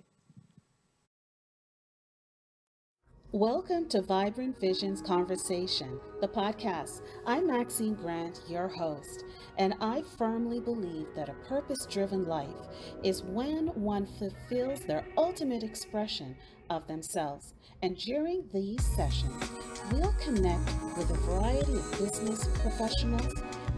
Welcome 3.31 3.89
to 3.89 4.01
Vibrant 4.01 4.61
Visions 4.61 5.03
Conversation, 5.03 5.99
the 6.21 6.29
podcast. 6.29 7.03
I'm 7.27 7.49
Maxine 7.49 7.95
Grant, 7.95 8.41
your 8.49 8.69
host, 8.69 9.25
and 9.59 9.75
I 9.81 10.03
firmly 10.17 10.61
believe 10.61 11.09
that 11.17 11.29
a 11.29 11.49
purpose 11.49 11.85
driven 11.91 12.27
life 12.27 12.69
is 13.03 13.25
when 13.25 13.67
one 13.75 14.07
fulfills 14.07 14.81
their 14.81 15.05
ultimate 15.19 15.65
expression 15.65 16.37
of 16.71 16.87
themselves. 16.87 17.55
And 17.83 17.99
during 17.99 18.45
these 18.55 18.85
sessions, 18.95 19.51
we'll 19.91 20.15
connect 20.21 20.71
with 20.97 21.11
a 21.11 21.15
variety 21.15 21.75
of 21.75 21.91
business 21.99 22.49
professionals 22.63 23.35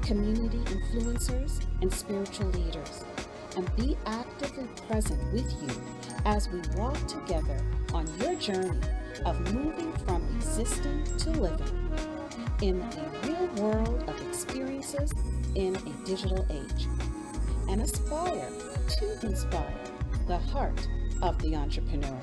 community 0.06 0.58
influencers, 0.58 1.60
and 1.82 1.92
spiritual 1.92 2.46
leaders, 2.50 3.04
and 3.56 3.76
be 3.76 3.96
actively 4.06 4.68
present 4.86 5.20
with 5.32 5.52
you 5.60 5.68
as 6.24 6.48
we 6.48 6.60
walk 6.76 6.96
together 7.08 7.60
on 7.92 8.06
your 8.20 8.36
journey 8.36 8.80
of 9.24 9.52
moving 9.52 9.92
from 10.06 10.22
existing 10.36 11.02
to 11.18 11.30
living 11.30 11.90
in 12.62 12.80
a 12.80 13.26
real 13.26 13.46
world 13.62 14.04
of 14.08 14.28
experiences 14.28 15.12
in 15.56 15.74
a 15.74 16.06
digital 16.06 16.46
age, 16.50 16.86
and 17.68 17.82
aspire 17.82 18.50
to 18.88 19.26
inspire 19.26 19.74
the 20.28 20.38
heart 20.38 20.88
of 21.20 21.36
the 21.42 21.56
entrepreneur. 21.56 22.20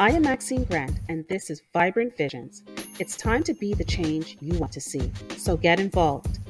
I 0.00 0.10
am 0.10 0.22
Maxine 0.22 0.64
Grant, 0.64 0.98
and 1.08 1.24
this 1.28 1.50
is 1.50 1.62
Vibrant 1.72 2.16
Visions. 2.16 2.64
It's 2.98 3.16
time 3.16 3.44
to 3.44 3.54
be 3.54 3.74
the 3.74 3.84
change 3.84 4.36
you 4.40 4.58
want 4.58 4.72
to 4.72 4.80
see, 4.80 5.12
so 5.36 5.56
get 5.56 5.78
involved. 5.78 6.40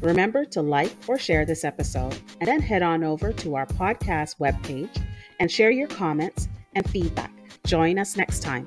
Remember 0.00 0.46
to 0.46 0.62
like 0.62 0.92
or 1.06 1.18
share 1.18 1.44
this 1.44 1.62
episode, 1.62 2.18
and 2.40 2.48
then 2.48 2.62
head 2.62 2.82
on 2.82 3.04
over 3.04 3.34
to 3.34 3.54
our 3.54 3.66
podcast 3.66 4.38
webpage 4.38 5.02
and 5.40 5.52
share 5.52 5.70
your 5.70 5.88
comments 5.88 6.48
and 6.74 6.88
feedback. 6.88 7.32
Join 7.66 7.98
us 7.98 8.16
next 8.16 8.42
time. 8.42 8.66